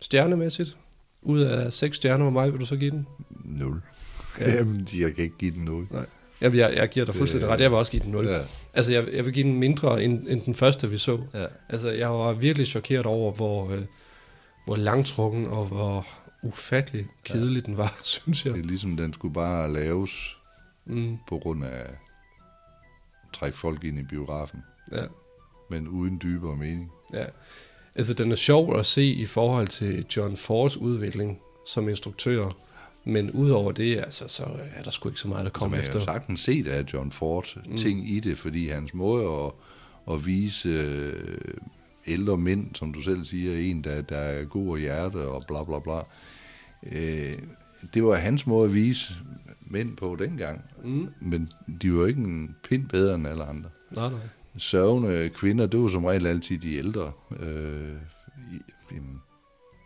stjernemæssigt, 0.03 0.77
ud 1.23 1.41
af 1.41 1.73
seks 1.73 1.97
stjerner, 1.97 2.25
hvor 2.25 2.31
meget 2.31 2.53
vil 2.53 2.61
du 2.61 2.67
så 2.67 2.77
give 2.77 2.91
den? 2.91 3.07
Nul. 3.45 3.83
Ja. 4.41 4.51
Ja. 4.51 4.55
Jamen, 4.59 4.89
jeg 4.95 5.15
kan 5.15 5.25
ikke 5.25 5.39
give 5.39 5.55
den 5.55 5.65
nul. 5.65 5.87
Jeg, 6.41 6.55
jeg, 6.55 6.73
jeg 6.77 6.89
giver 6.89 7.07
dig 7.07 7.15
fuldstændig 7.15 7.49
ret. 7.49 7.61
Jeg 7.61 7.71
vil 7.71 7.79
også 7.79 7.93
give 7.93 8.03
den 8.03 8.11
0. 8.13 8.27
Ja. 8.27 8.33
Ja. 8.37 8.43
Altså, 8.75 8.93
jeg, 8.93 9.09
jeg 9.13 9.25
vil 9.25 9.33
give 9.35 9.45
den 9.45 9.59
mindre 9.59 10.05
end, 10.05 10.29
end 10.29 10.41
den 10.41 10.55
første, 10.55 10.91
vi 10.91 10.99
så. 10.99 11.19
ja. 11.35 11.47
Altså, 11.69 11.91
jeg 11.91 12.11
var 12.11 12.33
virkelig 12.33 12.67
chokeret 12.67 13.07
over, 13.07 13.33
hvor, 13.33 13.71
øh, 13.71 13.83
hvor 14.67 14.77
langtrukken 14.77 15.47
og 15.47 15.67
hvor 15.67 16.07
ufattelig 16.43 17.07
kedelig 17.25 17.63
ja. 17.63 17.67
den 17.67 17.77
var, 17.77 17.99
synes 18.05 18.47
jeg. 18.47 18.55
Det 18.55 18.61
er 18.61 18.65
ligesom, 18.69 18.97
den 18.97 19.13
skulle 19.13 19.35
bare 19.35 19.73
laves 19.73 20.37
Mm, 20.85 21.17
på 21.29 21.39
grund 21.39 21.65
af 21.65 21.79
at 21.81 21.95
trække 23.35 23.59
folk 23.59 23.85
ind 23.85 23.99
i 23.99 24.03
biografen, 24.03 24.61
ja, 24.93 25.03
men 25.71 25.89
uden 25.89 26.21
dybere 26.23 26.57
mening. 26.57 26.93
ja. 27.15 27.25
Altså, 27.95 28.15
den 28.15 28.33
er 28.33 28.37
sjov 28.37 28.77
at 28.77 28.87
se 28.87 29.05
i 29.05 29.27
forhold 29.27 29.69
til 29.69 30.05
John 30.17 30.37
Fords 30.37 30.77
udvikling 30.77 31.39
som 31.67 31.89
instruktør. 31.89 32.51
Men 33.05 33.31
udover 33.31 33.73
det, 33.73 33.97
altså, 33.99 34.29
så 34.29 34.43
er 34.77 34.83
der 34.83 34.91
sgu 34.91 35.09
ikke 35.09 35.21
så 35.21 35.29
meget, 35.29 35.45
der 35.45 35.51
kommer 35.51 35.77
man 35.77 35.85
kan 35.85 35.89
efter. 35.97 36.01
sagtens 36.13 36.41
se, 36.41 36.65
der 36.65 36.73
er 36.73 36.85
John 36.93 37.13
Ford 37.13 37.57
Mm. 37.67 37.77
ting 37.77 38.11
i 38.11 38.21
det, 38.21 38.39
fordi 38.39 38.69
hans 38.69 38.95
måde 38.95 39.25
at, 39.45 39.53
at 40.15 40.27
vise 40.27 40.69
øh, 40.69 41.39
ældre 42.07 42.37
mænd, 42.37 42.75
som 42.75 42.93
du 42.93 43.01
selv 43.01 43.25
siger, 43.25 43.59
en, 43.71 43.85
der, 43.85 44.03
der 44.03 44.17
er 44.17 44.45
god 44.45 44.77
af 44.77 44.83
hjerte 44.83 45.17
og 45.17 45.45
bla 45.49 45.65
bla 45.65 45.79
bla, 45.79 46.01
øh, 46.93 47.39
det 47.95 48.05
var 48.05 48.15
hans 48.15 48.47
måde 48.47 48.69
at 48.69 48.75
vise 48.75 49.13
mænd 49.61 49.97
på 49.97 50.17
dengang. 50.19 50.61
Mm. 50.85 51.09
Men 51.21 51.53
de 51.83 51.95
var 51.95 52.07
ikke 52.07 52.21
en 52.21 52.57
pind 52.69 52.89
bedre 52.89 53.15
end 53.15 53.29
alle 53.29 53.45
andre. 53.45 53.71
Nej, 53.97 54.11
nej. 54.11 54.19
Sørgende 54.59 55.29
kvinder, 55.35 55.67
det 55.67 55.81
var 55.81 55.89
som 55.89 56.05
regel 56.05 56.27
altid 56.27 56.59
de 56.59 56.75
ældre. 56.75 57.13
Øh, 57.41 57.89
i- 58.53 58.73
jamen, 58.95 59.21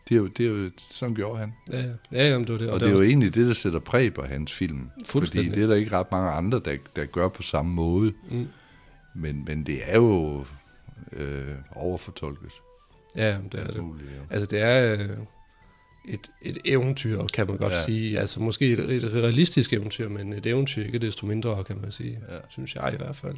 det 0.08 0.14
er 0.14 0.18
jo, 0.18 0.26
det 0.26 0.46
er 0.46 0.50
jo, 0.50 0.70
sådan 0.78 1.14
gjorde 1.14 1.38
han. 1.38 1.52
Ja, 1.72 1.78
ja. 1.80 1.90
ja 2.12 2.28
jamen, 2.28 2.46
det 2.46 2.52
var 2.52 2.58
det. 2.58 2.70
Og 2.70 2.80
det 2.80 2.86
er 2.86 2.90
jo 2.90 2.96
også- 2.98 3.10
egentlig 3.10 3.34
det, 3.34 3.46
der 3.46 3.52
sætter 3.54 3.78
præg 3.78 4.14
på 4.14 4.22
hans 4.22 4.52
film. 4.52 4.90
Fordi 5.06 5.48
det 5.48 5.62
er 5.62 5.66
der 5.66 5.74
ikke 5.74 5.92
ret 5.92 6.10
mange 6.12 6.30
andre, 6.30 6.60
der, 6.64 6.76
der 6.96 7.04
gør 7.04 7.28
på 7.28 7.42
samme 7.42 7.72
måde. 7.74 8.12
Mm. 8.30 8.46
Men, 9.14 9.44
men 9.46 9.66
det 9.66 9.78
er 9.84 9.96
jo 9.96 10.44
øh, 11.12 11.54
overfortolket. 11.72 12.52
Ja, 13.16 13.36
det 13.52 13.60
er 13.60 13.66
det. 13.66 13.84
Muligt, 13.84 14.10
ja. 14.10 14.34
Altså, 14.34 14.46
det 14.46 14.60
er 14.60 14.92
øh, 14.92 15.08
et, 16.08 16.30
et 16.42 16.58
eventyr, 16.64 17.24
kan 17.26 17.46
man 17.46 17.56
godt. 17.56 17.72
Ja. 17.72 17.80
sige. 17.80 18.18
Altså, 18.18 18.40
måske 18.40 18.72
et, 18.72 18.78
et 18.78 19.04
realistisk 19.14 19.72
eventyr, 19.72 20.08
men 20.08 20.32
et 20.32 20.46
eventyr 20.46 20.84
ikke 20.84 20.98
desto 20.98 21.26
mindre, 21.26 21.64
kan 21.64 21.78
man 21.80 21.92
sige. 21.92 22.18
Ja. 22.30 22.38
Synes 22.48 22.74
jeg 22.74 22.90
i 22.94 22.96
hvert 22.96 23.16
fald. 23.16 23.36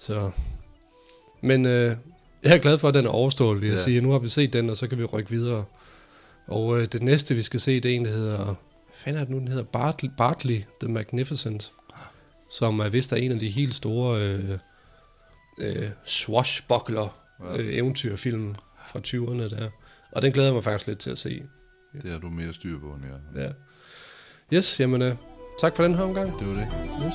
Så, 0.00 0.30
men 1.40 1.66
øh, 1.66 1.96
jeg 2.44 2.54
er 2.54 2.58
glad 2.58 2.78
for, 2.78 2.88
at 2.88 2.94
den 2.94 3.06
er 3.06 3.10
overstået, 3.10 3.60
vil 3.60 3.68
jeg 3.68 3.76
Ja. 3.76 3.82
sige. 3.82 4.00
Nu 4.00 4.10
har 4.10 4.18
vi 4.18 4.28
set 4.28 4.52
den, 4.52 4.70
og 4.70 4.76
så 4.76 4.86
kan 4.88 4.98
vi 4.98 5.04
rykke 5.04 5.30
videre. 5.30 5.64
Og 6.46 6.80
øh, 6.80 6.86
det 6.92 7.02
næste, 7.02 7.34
vi 7.34 7.42
skal 7.42 7.60
se, 7.60 7.80
det 7.80 7.90
er 7.90 7.96
en, 7.96 8.04
der 8.04 8.10
hedder... 8.10 8.44
Hvad 8.44 8.54
fanden 8.96 9.20
er 9.20 9.24
det 9.24 9.34
nu, 9.34 9.38
den 9.38 9.48
hedder? 9.48 9.62
Bartley, 9.62 10.10
Bartley 10.16 10.62
the 10.80 10.92
Magnificent. 10.92 11.72
Som 12.50 12.80
er 12.80 12.88
vist 12.88 13.12
er 13.12 13.16
en 13.16 13.32
af 13.32 13.38
de 13.38 13.50
helt 13.50 13.74
store 13.74 14.20
øh, 14.22 14.58
øh, 15.60 15.88
swashbuckler 16.04 17.18
Ja. 17.44 17.56
øh, 17.58 17.74
eventyrfilm 17.74 18.54
fra 18.86 18.98
20'erne 19.06 19.56
der. 19.56 19.68
Og 20.12 20.22
den 20.22 20.32
glæder 20.32 20.48
jeg 20.48 20.54
mig 20.54 20.64
faktisk 20.64 20.86
lidt 20.88 20.98
til 20.98 21.10
at 21.10 21.18
se. 21.18 21.42
Det 22.02 22.10
har 22.12 22.18
du 22.18 22.28
mere 22.28 22.54
styr 22.54 22.78
på, 22.80 22.86
end 22.86 23.02
jeg. 23.36 23.42
Ja. 24.50 24.56
Yes, 24.56 24.80
jamen, 24.80 25.02
øh, 25.02 25.14
tak 25.60 25.76
for 25.76 25.82
den 25.82 25.94
her 25.94 26.02
omgang. 26.02 26.38
Det 26.38 26.48
var 26.48 26.54
det. 26.54 26.66
Yes. 27.06 27.14